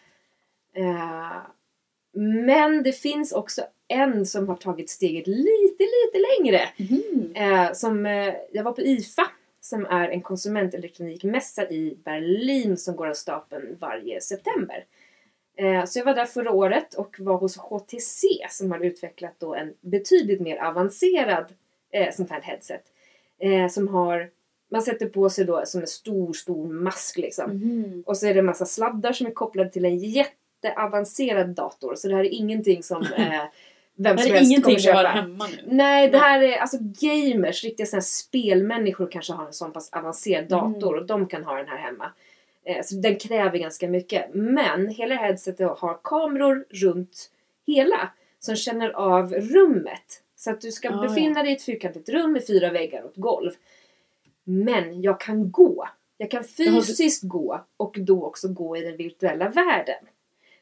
Men 2.12 2.82
det 2.82 2.92
finns 2.92 3.32
också 3.32 3.62
en 3.90 4.26
som 4.26 4.48
har 4.48 4.56
tagit 4.56 4.90
steget 4.90 5.26
lite, 5.26 5.84
lite 5.84 6.18
längre. 6.38 6.60
Eh, 7.34 7.72
som, 7.72 8.06
eh, 8.06 8.34
jag 8.52 8.64
var 8.64 8.72
på 8.72 8.80
IFA 8.80 9.26
som 9.60 9.86
är 9.86 10.08
en 10.08 10.22
konsumentelektronikmässa 10.22 11.70
i 11.70 11.98
Berlin 12.04 12.76
som 12.76 12.96
går 12.96 13.06
av 13.06 13.14
stapeln 13.14 13.76
varje 13.80 14.20
september. 14.20 14.84
Eh, 15.56 15.84
så 15.84 15.98
jag 15.98 16.04
var 16.04 16.14
där 16.14 16.24
förra 16.24 16.50
året 16.50 16.94
och 16.94 17.16
var 17.18 17.36
hos 17.36 17.56
HTC 17.56 18.26
som 18.50 18.70
har 18.70 18.80
utvecklat 18.84 19.34
då 19.38 19.54
en 19.54 19.74
betydligt 19.80 20.40
mer 20.40 20.56
avancerad 20.56 21.44
sånt 22.12 22.30
här 22.30 22.40
headset. 22.40 22.82
Som 23.70 23.88
har, 23.88 24.30
man 24.70 24.82
sätter 24.82 25.06
på 25.06 25.30
sig 25.30 25.44
då 25.44 25.62
som 25.66 25.80
en 25.80 25.86
stor, 25.86 26.32
stor 26.32 26.72
mask 26.72 27.18
liksom. 27.18 27.50
Mhm. 27.50 28.02
Och 28.06 28.16
så 28.16 28.26
är 28.26 28.34
det 28.34 28.40
en 28.40 28.46
massa 28.46 28.66
sladdar 28.66 29.12
som 29.12 29.26
är 29.26 29.30
kopplade 29.30 29.70
till 29.70 29.84
en 29.84 29.98
jätteavancerad 29.98 31.48
dator. 31.48 31.94
Så 31.94 32.08
det 32.08 32.14
här 32.14 32.24
är 32.24 32.34
ingenting 32.34 32.82
som 32.82 33.02
eh, 33.16 33.42
vem 34.02 34.16
Det 34.16 34.22
som 34.22 34.32
är 34.32 34.34
helst 34.36 34.50
ingenting 34.50 34.64
kommer 34.64 34.78
vi 34.78 34.90
har 34.90 35.04
köpa. 35.04 35.20
hemma 35.20 35.46
nu. 35.46 35.62
Nej, 35.66 36.08
det 36.10 36.18
här 36.18 36.42
är 36.42 36.56
alltså 36.56 36.76
gamers, 36.80 37.64
riktiga 37.64 37.86
här 37.92 38.00
spelmänniskor 38.00 39.08
kanske 39.10 39.32
har 39.32 39.46
en 39.46 39.52
sån 39.52 39.72
pass 39.72 39.92
avancerad 39.92 40.48
dator 40.48 40.94
och 40.96 41.06
de 41.06 41.26
kan 41.26 41.44
ha 41.44 41.56
den 41.56 41.68
här 41.68 41.78
hemma. 41.78 42.12
Eh, 42.64 42.82
så 42.84 42.94
den 42.94 43.16
kräver 43.18 43.58
ganska 43.58 43.88
mycket. 43.88 44.34
Men 44.34 44.88
hela 44.88 45.14
headsetet 45.14 45.78
har 45.78 45.98
kameror 46.04 46.64
runt 46.70 47.30
hela 47.66 48.10
som 48.38 48.56
känner 48.56 48.90
av 48.90 49.32
rummet. 49.34 50.22
Så 50.36 50.50
att 50.50 50.60
du 50.60 50.72
ska 50.72 50.90
Ah, 50.90 51.02
befinna 51.02 51.42
dig 51.42 51.52
i 51.52 51.56
ett 51.56 51.62
fyrkantigt 51.62 52.08
rum 52.08 52.32
med 52.32 52.46
fyra 52.46 52.70
väggar 52.70 53.02
och 53.02 53.10
ett 53.10 53.16
golv. 53.16 53.50
Men 54.44 55.02
jag 55.02 55.20
kan 55.20 55.50
gå. 55.50 55.88
Jag 56.16 56.30
kan 56.30 56.44
fysiskt 56.44 57.22
gå 57.22 57.64
och 57.76 57.96
då 58.00 58.24
också 58.24 58.48
gå 58.48 58.76
i 58.76 58.80
den 58.80 58.96
virtuella 58.96 59.48
världen. 59.48 60.04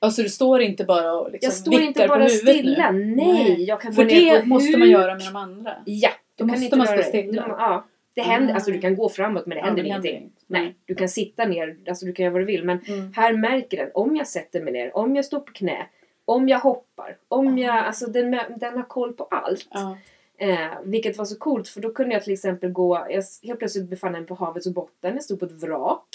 Alltså 0.01 0.23
du 0.23 0.29
står 0.29 0.61
inte 0.61 0.85
bara 0.85 1.13
och 1.13 1.31
liksom 1.33 1.47
Jag 1.47 1.53
står 1.53 1.81
inte 1.81 2.09
bara 2.09 2.29
stilla. 2.29 2.91
nu. 2.91 3.15
Nej, 3.17 3.65
jag 3.65 3.81
kan 3.81 3.93
För 3.93 4.03
gå 4.03 4.09
ner 4.09 4.35
det 4.35 4.41
på 4.41 4.47
måste 4.47 4.79
man 4.79 4.91
göra 4.91 5.15
med 5.15 5.25
de 5.27 5.37
andra. 5.37 5.73
Ja, 5.85 6.11
Då 6.37 6.49
kan 6.49 6.61
måste 6.61 6.77
man 6.77 6.87
stå 6.87 7.03
stilla. 7.03 7.43
Du- 7.43 7.49
Ja, 7.59 7.85
det 8.15 8.23
händer, 8.23 8.53
Ah. 8.53 8.55
alltså 8.55 8.71
du 8.71 8.81
kan 8.81 8.97
gå 8.97 9.09
framåt 9.09 9.47
men 9.47 9.57
det 9.57 9.61
Ja, 9.61 9.65
händer 9.67 9.83
det 9.83 9.89
ingenting. 9.89 10.31
Nej, 10.47 10.75
du 10.85 10.95
kan 10.95 11.09
sitta 11.09 11.45
ner, 11.45 11.77
alltså 11.89 12.07
du 12.07 12.13
kan 12.13 12.25
göra 12.25 12.33
vad 12.33 12.41
du 12.43 12.47
vill 12.47 12.65
men 12.65 12.79
Mm. 12.89 13.13
här 13.17 13.33
märker 13.33 13.77
den 13.77 13.91
om 13.95 14.17
jag 14.17 14.27
sätter 14.27 14.61
mig 14.63 14.73
ner, 14.73 14.97
om 14.97 15.17
jag 15.17 15.25
står 15.25 15.41
på 15.41 15.53
knä, 15.53 15.87
om 16.25 16.49
jag 16.49 16.59
hoppar, 16.59 17.17
om 17.29 17.59
jag, 17.59 17.77
alltså 17.77 18.07
den, 18.07 18.39
den 18.57 18.77
har 18.77 18.83
koll 18.89 19.13
på 19.13 19.25
allt. 19.25 19.69
Ja. 19.71 19.99
Eh, 20.39 20.69
vilket 20.85 21.19
var 21.19 21.25
så 21.25 21.39
coolt 21.39 21.69
för 21.69 21.81
då 21.81 21.91
kunde 21.93 22.15
jag 22.15 22.25
till 22.25 22.33
exempel 22.33 22.71
gå, 22.71 23.07
jag 23.11 23.23
helt 23.43 23.59
plötsligt 23.59 23.91
befann 23.91 24.13
mig 24.13 24.27
på 24.27 24.35
havets 24.35 24.69
botten, 24.69 25.15
jag 25.15 25.25
stod 25.25 25.41
på 25.41 25.45
ett 25.47 25.63
vrak. 25.63 26.09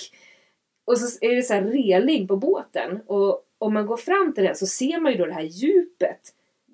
Och 0.85 0.97
så 0.99 1.25
är 1.25 1.35
det 1.35 1.41
så 1.43 1.53
här 1.53 1.61
reling 1.63 2.27
på 2.27 2.35
båten 2.37 3.01
och 3.07 3.42
om 3.63 3.73
man 3.73 3.85
går 3.85 3.97
fram 3.97 4.33
till 4.33 4.43
den 4.43 4.55
så 4.55 4.65
ser 4.65 4.99
man 4.99 5.11
ju 5.11 5.17
då 5.17 5.25
det 5.25 5.33
här 5.33 5.41
djupet. 5.41 6.19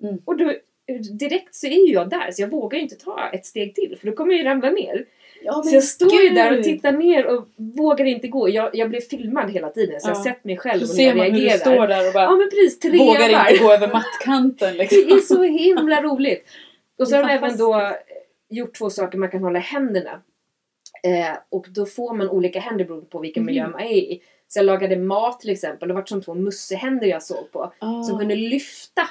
Mm. 0.02 0.18
Och 0.24 0.36
då 0.36 0.52
direkt 1.18 1.54
så 1.54 1.66
är 1.66 1.86
ju 1.86 1.92
jag 1.92 2.08
där 2.10 2.30
så 2.30 2.42
jag 2.42 2.48
vågar 2.48 2.76
ju 2.78 2.82
inte 2.82 2.96
ta 2.96 3.30
ett 3.32 3.46
steg 3.46 3.74
till 3.74 3.96
för 4.00 4.06
då 4.06 4.12
kommer 4.12 4.32
jag 4.32 4.38
ju 4.38 4.44
ramla 4.44 4.70
ner. 4.70 5.04
Ja, 5.42 5.62
Så 5.62 5.74
jag 5.74 5.84
står 5.84 6.22
ju 6.22 6.28
där 6.30 6.58
och 6.58 6.64
tittar 6.64 6.92
ner 6.92 7.26
och 7.26 7.48
vågar 7.56 8.04
inte 8.04 8.28
gå. 8.28 8.48
Jag, 8.48 8.70
jag 8.76 8.88
blir 8.90 9.00
filmad 9.00 9.50
hela 9.50 9.70
tiden 9.70 10.00
så 10.00 10.08
jag 10.08 10.14
Ja. 10.14 10.18
har 10.18 10.24
sett 10.24 10.44
mig 10.44 10.56
själv 10.56 10.80
Så 10.80 10.84
och 10.84 10.88
när 10.88 10.94
ser 10.96 11.06
jag 11.06 11.16
man 11.16 11.26
hur 11.26 11.32
du 11.32 11.38
reagerar. 11.38 11.58
står 11.58 11.86
där 11.86 12.06
och 12.08 12.12
bara 12.12 12.24
Ja 12.24 12.36
men 12.36 12.50
precis, 12.50 12.78
trevar. 12.78 12.98
vågar 13.06 13.50
inte 13.50 13.64
gå 13.64 13.72
över 13.72 13.92
mattkanten 13.92 14.76
liksom. 14.76 15.02
Det 15.08 15.12
är 15.14 15.18
så 15.18 15.42
himla 15.42 16.02
roligt. 16.02 16.44
Och 16.98 17.08
så 17.08 17.16
har 17.16 17.22
de 17.22 17.28
även 17.30 17.56
då 17.56 17.90
gjort 18.48 18.74
två 18.78 18.90
saker 18.90 19.18
man 19.18 19.30
kan 19.30 19.42
hålla 19.42 19.58
händerna. 19.58 20.20
Eh, 21.02 21.36
och 21.48 21.66
då 21.70 21.86
får 21.86 22.14
man 22.14 22.28
olika 22.28 22.60
händer 22.60 22.84
beroende 22.84 23.06
på 23.06 23.18
vilken 23.18 23.42
Mhm. 23.42 23.46
miljö 23.46 23.68
man 23.68 23.80
är 23.80 23.92
i. 23.96 24.22
Så 24.52 24.58
jag 24.58 24.66
lagade 24.66 24.96
mat 24.96 25.40
till 25.40 25.50
exempel. 25.50 25.88
Det 25.88 25.94
var 25.94 26.04
som 26.04 26.22
två 26.22 26.34
mussehänder 26.34 27.06
jag 27.06 27.22
såg 27.22 27.52
på. 27.52 27.72
Ah. 27.78 28.02
Som 28.02 28.18
kunde 28.18 28.34
lyfta 28.34 29.02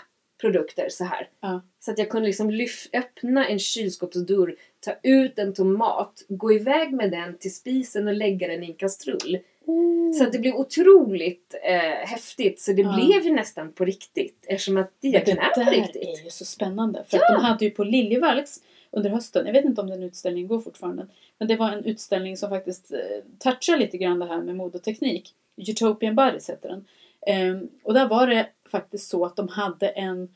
produkter 0.42 0.90
så 0.90 1.04
här. 1.04 1.30
Ja. 1.42 1.62
Så 1.80 1.92
att 1.92 1.98
jag 1.98 2.10
kunde 2.10 2.28
liksom 2.28 2.52
lyf- 2.52 2.88
öppna 2.94 3.48
en 3.48 3.60
kylskåpsdörr, 3.60 4.56
ta 4.86 4.92
ut 5.04 5.40
en 5.40 5.54
tomat, 5.54 6.26
gå 6.30 6.54
iväg 6.54 6.94
med 6.94 7.12
den 7.12 7.38
till 7.38 7.56
spisen 7.56 8.08
och 8.08 8.14
lägga 8.14 8.48
den 8.48 8.64
i 8.64 8.68
en 8.68 8.74
kastrull. 8.74 9.40
Oh. 9.66 10.12
Så 10.14 10.24
att 10.24 10.32
det 10.32 10.40
blev 10.40 10.56
otroligt 10.56 11.56
eh, 11.64 12.08
häftigt. 12.10 12.60
Så 12.62 12.72
det 12.74 12.82
Ja. 12.82 12.96
blev 12.96 13.24
ju 13.26 13.32
nästan 13.34 13.72
på 13.74 13.86
riktigt. 13.86 14.46
Eftersom 14.48 14.78
att 14.78 14.92
det 15.02 15.08
egentligen 15.08 15.40
är 15.40 15.50
på 15.50 15.60
där 15.64 15.72
riktigt. 15.72 16.02
är 16.20 16.24
ju 16.24 16.30
så 16.30 16.46
spännande. 16.46 17.04
För 17.08 17.18
att 17.18 17.24
de 17.36 17.42
hade 17.46 17.66
ju 17.66 17.72
på 17.72 17.84
Liljevalchs 17.84 18.60
under 18.92 19.10
hösten, 19.10 19.46
jag 19.46 19.54
vet 19.54 19.66
inte 19.66 19.82
om 19.82 19.90
den 19.90 20.04
utställningen 20.04 20.48
går 20.48 20.60
fortfarande, 20.60 21.08
men 21.38 21.48
det 21.48 21.56
var 21.56 21.72
en 21.72 21.86
utställning 21.86 22.38
som 22.38 22.50
faktiskt 22.50 22.92
eh, 22.92 23.24
touchar 23.38 23.78
lite 23.78 23.98
grann 23.98 24.20
det 24.20 24.26
här 24.26 24.42
med 24.42 24.56
mode 24.56 24.78
och 24.78 24.84
teknik. 24.84 25.36
Utopian 25.56 26.16
Bodies 26.16 26.50
heter 26.50 26.70
den. 26.70 26.86
Ehm, 27.28 27.70
och 27.84 27.94
där 27.94 28.08
var 28.08 28.28
det 28.28 28.50
faktiskt 28.72 29.10
så 29.10 29.26
att 29.26 29.36
de 29.36 29.48
hade 29.48 29.88
en, 29.88 30.30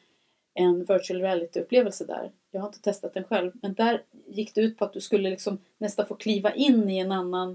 en 0.54 0.80
virtual 0.80 1.22
reality-upplevelse 1.22 2.06
där. 2.06 2.32
Jag 2.52 2.62
har 2.62 2.68
inte 2.68 2.82
testat 2.82 3.14
den 3.14 3.24
själv, 3.24 3.52
men 3.62 3.74
där 3.74 4.02
gick 4.28 4.56
det 4.56 4.62
ut 4.62 4.78
på 4.78 4.86
att 4.86 4.94
du 4.94 5.02
skulle 5.02 5.30
liksom 5.30 5.58
nästan 5.78 6.06
få 6.06 6.16
kliva 6.16 6.54
in 6.54 6.90
i 6.90 7.00
en 7.00 7.12
annan 7.12 7.52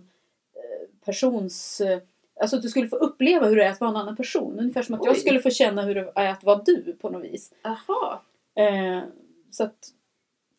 eh, 0.55 1.05
persons... 1.05 1.81
Eh, 1.81 1.99
alltså 2.41 2.57
att 2.57 2.63
du 2.63 2.69
skulle 2.69 2.89
få 2.89 2.97
uppleva 2.97 3.47
hur 3.47 3.57
det 3.57 3.65
är 3.65 3.71
att 3.71 3.81
vara 3.81 3.91
en 3.91 3.97
annan 3.97 4.17
person. 4.17 4.59
Ungefär 4.59 4.83
som 4.83 4.95
att 4.95 5.05
jag 5.05 5.15
Oj. 5.15 5.21
skulle 5.21 5.41
få 5.41 5.51
känna 5.51 5.83
hur 5.83 5.95
det 5.95 6.13
är 6.15 6.31
att 6.31 6.45
vara 6.45 6.63
du 6.65 6.97
på 7.01 7.11
något 7.11 7.25
vis. 7.25 7.53
Aha. 7.63 8.23
Eh, 8.55 9.03
så 9.51 9.65
att 9.65 9.93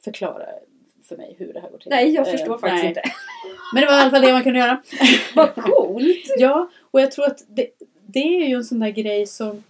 förklara 0.04 0.46
för 1.04 1.18
mig 1.18 1.36
hur 1.40 1.54
det 1.54 1.60
här 1.60 1.70
går 1.70 1.78
till. 1.78 1.90
Nej, 1.90 2.10
jag 2.10 2.28
Eh, 2.28 2.32
förstår 2.32 2.58
faktiskt 2.58 2.84
nej. 2.84 2.88
inte. 2.88 3.02
Men 3.74 3.82
det 3.82 3.88
var 3.88 3.98
i 3.98 4.02
alla 4.02 4.12
fall 4.12 4.22
det 4.22 4.34
man 4.34 4.44
kunde 4.44 4.60
göra. 4.60 4.82
Vad 5.36 5.56
coolt! 5.56 6.26
Ja, 6.38 6.70
och 6.92 7.02
jag 7.02 7.12
tror 7.12 7.26
att 7.26 7.44
det, 7.48 7.68
det 8.08 8.20
är 8.44 8.48
ju 8.48 8.56
en 8.56 8.64
sån 8.64 8.80
där 8.80 8.90
grej 8.90 9.28
som... 9.28 9.64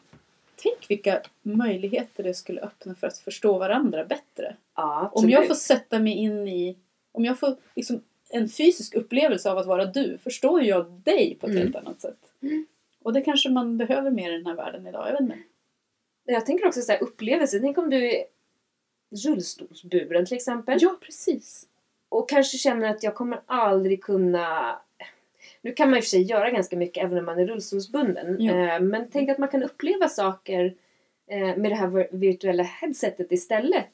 Tänk 0.56 0.90
vilka 0.90 1.22
möjligheter 1.42 2.24
det 2.24 2.34
skulle 2.34 2.62
öppna 2.62 2.96
för 2.96 3.08
att 3.08 3.18
förstå 3.18 3.58
varandra 3.58 4.06
bättre. 4.06 4.56
Ja, 4.76 5.10
Om 5.14 5.30
jag 5.30 5.48
får 5.48 5.56
sätta 5.56 6.00
mig 6.00 6.14
in 6.14 6.48
i... 6.48 6.78
Om 7.12 7.26
jag 7.26 7.40
får 7.40 7.56
liksom 7.76 8.02
en 8.30 8.50
fysisk 8.50 8.96
upplevelse 8.96 9.52
av 9.52 9.58
att 9.58 9.66
vara 9.66 9.86
du 9.86 10.18
förstår 10.18 10.64
jag 10.64 10.86
dig 10.92 11.38
på 11.40 11.48
ett 11.48 11.52
Mm. 11.52 11.64
helt 11.64 11.76
annat 11.76 12.02
sätt. 12.02 12.18
Mm. 12.42 12.66
Och 13.04 13.14
det 13.14 13.22
kanske 13.22 13.50
man 13.50 13.78
behöver 13.78 14.12
mer 14.12 14.30
i 14.30 14.34
den 14.38 14.46
här 14.46 14.56
världen 14.56 14.88
idag. 14.88 15.08
Jag 15.08 15.12
vet 15.12 15.22
inte. 15.22 15.38
Jag 16.26 16.46
tänker 16.46 16.68
också 16.68 16.82
så 16.82 16.92
här, 16.92 17.04
upplevelse. 17.04 17.60
Tänk 17.60 17.78
om 17.78 17.90
du 17.90 18.24
rullstolsburen 19.26 20.26
till 20.26 20.36
exempel. 20.36 20.78
Ja, 20.82 20.96
precis. 21.02 21.66
Och 22.10 22.30
kanske 22.30 22.58
känner 22.58 22.90
att 22.90 23.04
jag 23.04 23.16
kommer 23.16 23.40
aldrig 23.46 24.04
kunna... 24.04 24.80
Nu 25.62 25.72
kan 25.74 25.90
man 25.90 25.98
i 25.98 26.00
och 26.00 26.04
för 26.04 26.10
sig 26.10 26.22
göra 26.22 26.50
ganska 26.50 26.76
mycket 26.78 27.04
även 27.04 27.18
om 27.18 27.26
man 27.26 27.40
är 27.40 27.46
rullstolsbunden. 27.46 28.38
Ja. 28.40 28.54
Eh, 28.76 28.80
Men 28.80 29.08
tänk 29.12 29.30
att 29.30 29.38
man 29.38 29.50
kan 29.50 29.64
uppleva 29.64 30.10
saker 30.10 30.74
eh, 31.30 31.58
med 31.58 31.72
det 31.72 31.76
här 31.76 31.88
vir- 31.88 32.08
virtuella 32.12 32.64
headsetet 32.64 33.32
istället. 33.32 33.92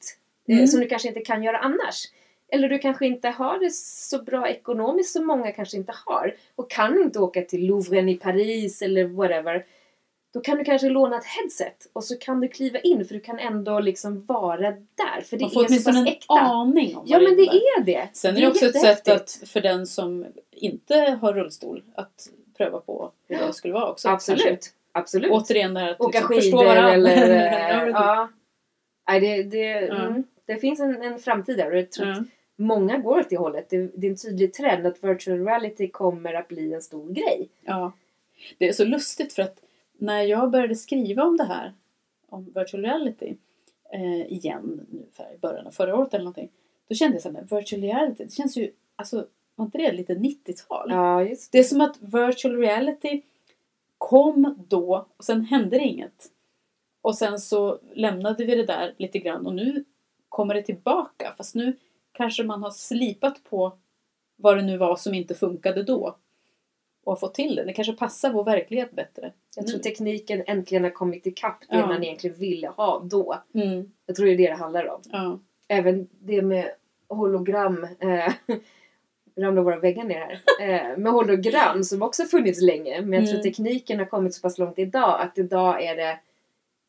eh, 0.48 0.54
Mm. 0.54 0.66
Som 0.66 0.80
du 0.80 0.86
kanske 0.88 1.08
inte 1.08 1.20
kan 1.20 1.42
göra 1.42 1.58
annars. 1.58 2.04
Eller 2.48 2.68
du 2.68 2.78
kanske 2.78 3.06
inte 3.06 3.28
har 3.28 3.58
det 3.58 3.72
så 3.72 4.22
bra 4.22 4.48
ekonomiskt 4.48 5.12
som 5.12 5.26
många 5.26 5.52
kanske 5.52 5.76
inte 5.76 5.92
har. 6.06 6.34
Och 6.54 6.70
kan 6.70 7.00
inte 7.02 7.18
åka 7.18 7.42
till 7.42 7.66
Louvren 7.66 8.08
i 8.08 8.14
Paris 8.16 8.82
eller 8.82 9.04
whatever. 9.04 9.66
Då 10.36 10.40
kan 10.42 10.58
du 10.58 10.64
kanske 10.64 10.88
låna 10.88 11.16
ett 11.18 11.24
headset 11.24 11.90
och 11.92 12.04
så 12.04 12.18
kan 12.18 12.40
du 12.40 12.48
kliva 12.48 12.78
in 12.78 13.04
för 13.04 13.14
du 13.14 13.20
kan 13.20 13.38
ändå 13.38 13.80
liksom 13.80 14.24
vara 14.26 14.70
där. 14.70 15.20
För 15.24 15.36
det 15.36 15.44
Man 15.44 15.50
får 15.50 15.64
är 15.64 15.68
så 15.68 15.90
pass 15.90 15.96
en 15.96 16.06
äkta. 16.06 16.34
aning 16.34 16.96
om 16.96 17.02
Ja 17.06 17.18
men 17.20 17.36
det 17.36 17.42
är 17.42 17.84
det. 17.84 18.08
Sen 18.12 18.36
är 18.36 18.40
det 18.40 18.48
också 18.48 18.66
ett 18.66 18.80
sätt 18.80 19.08
att, 19.08 19.42
för 19.46 19.60
den 19.60 19.86
som 19.86 20.26
inte 20.52 21.18
har 21.20 21.32
rullstol 21.32 21.82
att 21.94 22.28
pröva 22.56 22.80
på 22.80 23.10
hur 23.28 23.36
det 23.36 23.52
skulle 23.52 23.74
vara 23.74 23.90
också. 23.90 24.08
Absolut. 24.08 24.42
Kanske. 24.44 24.70
Absolut. 24.92 25.30
Återigen 25.30 25.74
det 25.74 25.80
här 25.80 25.90
att 25.90 26.00
Åka 26.00 26.18
liksom 26.18 26.36
förstå 26.36 26.58
skidor 26.58 26.76
eller... 26.76 27.26
ja, 27.70 27.82
eh, 27.82 27.88
ja. 27.88 28.28
Nej, 29.08 29.20
det, 29.20 29.42
det, 29.42 29.80
Ja. 29.86 30.06
mm, 30.06 30.24
det 30.46 30.56
finns 30.56 30.80
en, 30.80 31.02
en 31.02 31.18
framtid 31.18 31.56
där 31.56 31.70
och 31.70 31.78
jag 31.78 31.90
tror 31.92 32.10
att 32.10 32.16
Ja. 32.18 32.24
många 32.56 32.98
går 32.98 33.18
åt 33.20 33.30
det 33.30 33.36
hållet. 33.36 33.70
Det, 33.70 33.90
det 33.94 34.06
är 34.06 34.10
en 34.10 34.16
tydlig 34.16 34.52
trend 34.54 34.86
att 34.86 35.04
virtual 35.04 35.44
reality 35.44 35.88
kommer 35.90 36.34
att 36.34 36.48
bli 36.48 36.72
en 36.74 36.82
stor 36.82 37.12
grej. 37.12 37.48
Ja. 37.64 37.92
Det 38.58 38.68
är 38.68 38.72
så 38.72 38.84
lustigt 38.84 39.32
för 39.32 39.42
att 39.42 39.56
när 39.98 40.22
jag 40.22 40.50
började 40.50 40.74
skriva 40.74 41.24
om 41.24 41.36
det 41.36 41.44
här, 41.44 41.74
om 42.28 42.44
virtual 42.54 42.82
reality, 42.82 43.36
eh, 43.92 44.32
igen 44.32 44.86
nu 44.90 45.06
för 45.12 45.34
i 45.34 45.38
början 45.38 45.66
av 45.66 45.70
förra 45.70 45.96
året 45.96 46.14
eller 46.14 46.24
någonting. 46.24 46.50
Då 46.88 46.94
kände 46.94 47.14
jag 47.14 47.22
så 47.22 47.28
här, 47.28 47.32
men 47.32 47.58
virtual 47.58 47.82
reality, 47.82 48.24
det 48.24 48.32
känns 48.32 48.56
ju, 48.56 48.72
alltså 48.96 49.26
var 49.54 49.64
inte 49.64 49.78
det 49.78 49.92
lite 49.92 50.14
90-tal? 50.14 50.90
Ja, 50.90 51.22
just 51.22 51.52
Det 51.52 51.58
är 51.58 51.62
som 51.62 51.80
att 51.80 51.96
virtual 52.00 52.56
reality 52.56 53.22
kom 53.98 54.64
då 54.68 55.06
och 55.16 55.24
sen 55.24 55.44
hände 55.44 55.78
det 55.78 55.84
inget. 55.84 56.30
Och 57.02 57.18
sen 57.18 57.40
så 57.40 57.78
lämnade 57.94 58.44
vi 58.44 58.54
det 58.54 58.66
där 58.66 58.94
lite 58.98 59.18
grann 59.18 59.46
och 59.46 59.54
nu 59.54 59.84
kommer 60.28 60.54
det 60.54 60.62
tillbaka. 60.62 61.34
Fast 61.36 61.54
nu 61.54 61.76
kanske 62.12 62.44
man 62.44 62.62
har 62.62 62.70
slipat 62.70 63.44
på 63.44 63.78
vad 64.36 64.56
det 64.56 64.62
nu 64.62 64.76
var 64.76 64.96
som 64.96 65.14
inte 65.14 65.34
funkade 65.34 65.82
då. 65.82 66.16
Och 67.06 67.12
har 67.12 67.16
fått 67.16 67.34
till 67.34 67.56
det. 67.56 67.64
Det 67.64 67.72
kanske 67.72 67.92
passar 67.92 68.30
vår 68.32 68.44
verklighet 68.44 68.92
bättre. 68.92 69.32
Jag 69.56 69.66
tror 69.66 69.78
tekniken 69.78 70.42
äntligen 70.46 70.84
har 70.84 70.90
kommit 70.90 71.26
ikapp 71.26 71.60
det 71.70 71.76
Ja. 71.76 71.86
man 71.86 72.04
egentligen 72.04 72.36
ville 72.36 72.68
ha 72.68 73.00
då. 73.04 73.42
Mm, 73.54 73.90
Jag 74.06 74.16
tror 74.16 74.26
det 74.26 74.32
är 74.32 74.36
det 74.36 74.46
det 74.48 74.54
handlar 74.54 74.88
om. 74.88 75.00
ja. 75.12 75.38
Även 75.68 76.08
det 76.20 76.42
med 76.42 76.70
hologram. 77.08 77.86
Eh, 78.00 78.32
ramlar 79.36 79.62
våra 79.62 79.78
väggar 79.78 80.04
ner 80.04 80.14
här. 80.58 80.90
Eh, 80.92 80.96
med 80.98 81.12
hologram 81.12 81.84
som 81.84 82.02
också 82.02 82.24
funnits 82.24 82.60
länge. 82.60 83.00
Men 83.00 83.12
jag 83.12 83.24
tror 83.26 83.34
Mm. 83.40 83.42
tekniken 83.42 83.98
har 83.98 84.06
kommit 84.06 84.34
så 84.34 84.40
pass 84.42 84.58
långt 84.58 84.78
idag 84.78 85.20
att 85.20 85.38
idag 85.38 85.82
är 85.84 85.96
det 85.96 86.18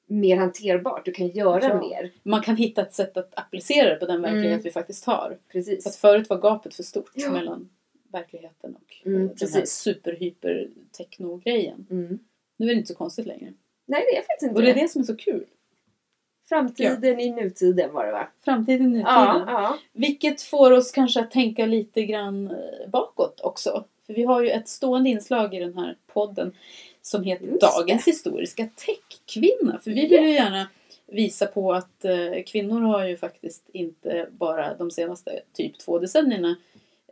mer 0.07 0.37
hanterbart. 0.37 1.05
Du 1.05 1.11
kan 1.11 1.27
göra 1.27 1.63
Ja. 1.63 1.79
mer. 1.79 2.11
Man 2.23 2.41
kan 2.41 2.55
hitta 2.55 2.81
ett 2.81 2.93
sätt 2.93 3.17
att 3.17 3.31
applicera 3.39 3.89
det 3.89 3.95
på 3.95 4.05
den 4.05 4.21
verklighet 4.21 4.51
Mm. 4.51 4.61
vi 4.63 4.71
faktiskt 4.71 5.05
har. 5.05 5.27
För 5.27 5.33
att 5.33 5.47
Precis. 5.51 5.97
förut 5.97 6.29
var 6.29 6.37
gapet 6.37 6.73
för 6.75 6.83
stort 6.83 7.11
Ja. 7.13 7.31
mellan 7.31 7.69
verkligheten 8.11 8.75
och 8.75 8.95
Mm, 9.05 9.21
eh, 9.21 9.21
den 9.21 9.29
här 9.29 9.35
precis. 9.61 9.73
superhyper-techno-grejen. 9.77 11.87
Mm. 11.91 12.19
Nu 12.57 12.65
är 12.65 12.69
det 12.73 12.79
inte 12.79 12.87
så 12.87 12.95
konstigt 12.95 13.25
längre. 13.25 13.53
Nej 13.85 14.03
det 14.11 14.17
är 14.17 14.21
faktiskt 14.21 14.43
inte 14.43 14.55
Och 14.55 14.61
det 14.61 14.71
är 14.71 14.75
det. 14.75 14.81
det 14.81 14.87
som 14.87 15.01
är 15.01 15.05
så 15.05 15.15
kul. 15.15 15.45
Framtiden 16.49 17.19
i 17.19 17.31
nutiden 17.31 17.93
var 17.93 18.05
det 18.05 18.11
va? 18.11 18.27
Framtiden, 18.45 18.89
nutiden. 18.91 19.05
Ja, 19.13 19.43
ja. 19.47 19.77
Vilket 19.93 20.41
får 20.41 20.71
oss 20.71 20.91
kanske 20.91 21.19
att 21.19 21.31
tänka 21.31 21.65
lite 21.65 22.03
grann 22.05 22.47
eh, 22.51 22.89
bakåt 22.89 23.41
också. 23.41 23.85
För 24.05 24.13
vi 24.13 24.23
har 24.23 24.41
ju 24.43 24.49
ett 24.49 24.67
stående 24.69 25.09
inslag 25.09 25.53
i 25.53 25.59
den 25.59 25.77
här 25.77 25.97
podden 26.07 26.55
som 27.01 27.23
heter 27.23 27.45
Just 27.45 27.61
Dagens 27.61 28.07
historiska 28.07 28.69
techkvinna. 28.75 29.79
För 29.83 29.91
vi 29.91 30.07
vill 30.07 30.23
ju 30.23 30.33
gärna 30.33 30.69
visa 31.07 31.45
på 31.45 31.73
att 31.73 32.05
eh, 32.05 32.43
kvinnor 32.45 32.81
har 32.81 33.07
ju 33.07 33.17
faktiskt 33.17 33.69
inte 33.73 34.27
bara 34.31 34.73
de 34.77 34.91
senaste 34.91 35.41
typ 35.53 35.77
två 35.79 35.99
decennierna 35.99 36.55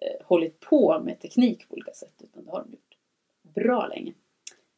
eh, 0.02 0.26
hållit 0.26 0.60
på 0.60 1.00
med 1.00 1.20
teknik 1.20 1.70
på 1.70 1.74
olika 1.74 1.92
sätt. 1.92 2.14
Utan 2.24 2.46
det 2.46 2.52
har 2.52 2.64
de 2.64 2.72
gjort 2.72 2.98
bra 3.56 3.88
länge. 3.88 4.14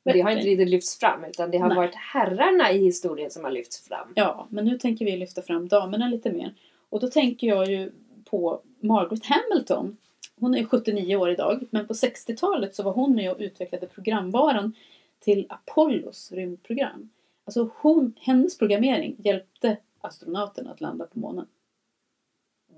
Men 0.03 0.13
det 0.13 0.21
har 0.21 0.32
inte 0.32 0.47
riktigt 0.47 0.69
lyfts 0.69 0.99
fram 0.99 1.23
utan 1.23 1.51
det 1.51 1.58
har 1.58 1.67
Nej. 1.67 1.77
varit 1.77 1.95
herrarna 1.95 2.71
i 2.71 2.77
historien 2.77 3.32
som 3.32 3.43
har 3.43 3.51
lyfts 3.51 3.88
fram. 3.88 4.13
Ja, 4.15 4.47
men 4.49 4.65
nu 4.65 4.77
tänker 4.77 5.06
vi 5.06 5.17
lyfta 5.17 5.41
fram 5.41 5.67
damerna 5.67 6.08
lite 6.08 6.32
mer. 6.32 6.53
Och 6.89 6.99
då 6.99 7.08
tänker 7.08 7.47
jag 7.47 7.67
ju 7.67 7.91
på 8.25 8.62
Margaret 8.80 9.25
Hamilton. 9.25 9.97
Hon 10.39 10.56
är 10.56 10.65
79 10.65 11.15
år 11.15 11.30
idag, 11.30 11.67
men 11.69 11.88
på 11.88 11.93
60-talet 11.93 12.75
så 12.75 12.84
var 12.84 12.91
hon 12.91 13.15
med 13.15 13.32
och 13.32 13.38
utvecklade 13.39 13.88
programvaran 13.88 14.73
till 15.19 15.45
Apollos 15.49 16.32
rymdprogram. 16.32 17.10
Alltså 17.45 17.69
hon, 17.75 18.13
hennes 18.19 18.58
programmering 18.58 19.15
hjälpte 19.19 19.77
astronauterna 20.01 20.71
att 20.71 20.82
landa 20.82 21.06
på 21.06 21.19
månen. 21.19 21.45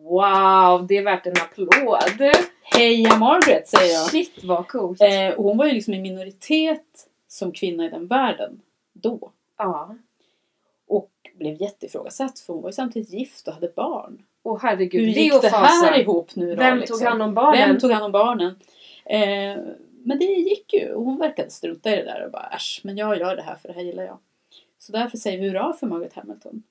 Wow, 0.04 0.88
det 0.88 0.98
är 0.98 1.04
värt 1.04 1.26
en 1.26 1.34
applåd! 1.34 2.32
Heja 2.64 3.18
Margaret 3.18 3.68
säger 3.68 3.94
jag! 3.94 4.10
Shit 4.10 4.44
vad 4.44 4.68
coolt! 4.68 5.02
Eh, 5.02 5.30
och 5.30 5.44
hon 5.44 5.58
var 5.58 5.66
ju 5.66 5.72
liksom 5.72 5.94
i 5.94 6.02
minoritet 6.02 7.08
som 7.28 7.52
kvinna 7.52 7.86
i 7.86 7.90
den 7.90 8.08
världen 8.08 8.62
då. 8.94 9.32
Ja. 9.58 9.96
Och 10.88 11.12
blev 11.36 11.62
jätteifrågasatt 11.62 12.40
för 12.40 12.54
hon 12.54 12.62
var 12.62 12.70
ju 12.70 12.74
samtidigt 12.74 13.14
gift 13.14 13.48
och 13.48 13.54
hade 13.54 13.72
barn. 13.76 14.26
Åh 14.44 14.60
herregud, 14.62 15.02
Hur 15.02 15.14
det 15.14 15.22
gick 15.22 15.42
det 15.42 15.48
att 15.48 15.54
här 15.54 16.00
ihop 16.00 16.36
nu 16.36 16.50
då? 16.50 16.56
Vem 16.56 16.78
liksom? 16.78 16.98
tog 16.98 17.08
hand 17.08 17.22
om 17.22 17.34
barnen? 17.34 17.70
Vem 17.70 17.80
tog 17.80 17.92
hand 17.92 18.06
om 18.06 18.12
barnen? 18.12 18.56
Eh, 19.06 19.58
men 20.04 20.20
det 20.20 20.26
gick 20.26 20.74
ju 20.74 20.94
och 20.94 21.06
hon 21.06 21.18
verkade 21.18 21.50
strunta 21.50 21.94
i 21.94 21.96
det 21.96 22.04
där 22.04 22.26
och 22.26 22.32
bara 22.32 22.50
äsch, 22.56 22.82
men 22.84 22.98
jag 22.98 23.20
gör 23.20 23.36
det 23.36 23.42
här 23.42 23.56
för 23.56 23.68
det 23.68 23.74
här 23.74 23.82
gillar 23.82 24.04
jag. 24.04 24.18
Så 24.78 24.92
därför 24.92 25.18
säger 25.18 25.38
vi 25.38 25.50
hurra 25.50 25.74
för 25.74 25.88
Margaret 25.88 26.14
Hamilton. 26.14 26.64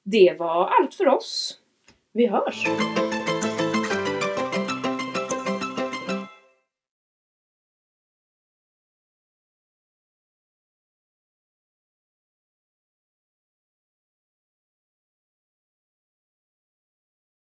Det 0.02 0.37
var 0.38 0.68
allt 0.68 0.94
för 0.94 1.09
oss. 1.09 1.61
Vi 2.12 2.26
hörs! 2.26 2.66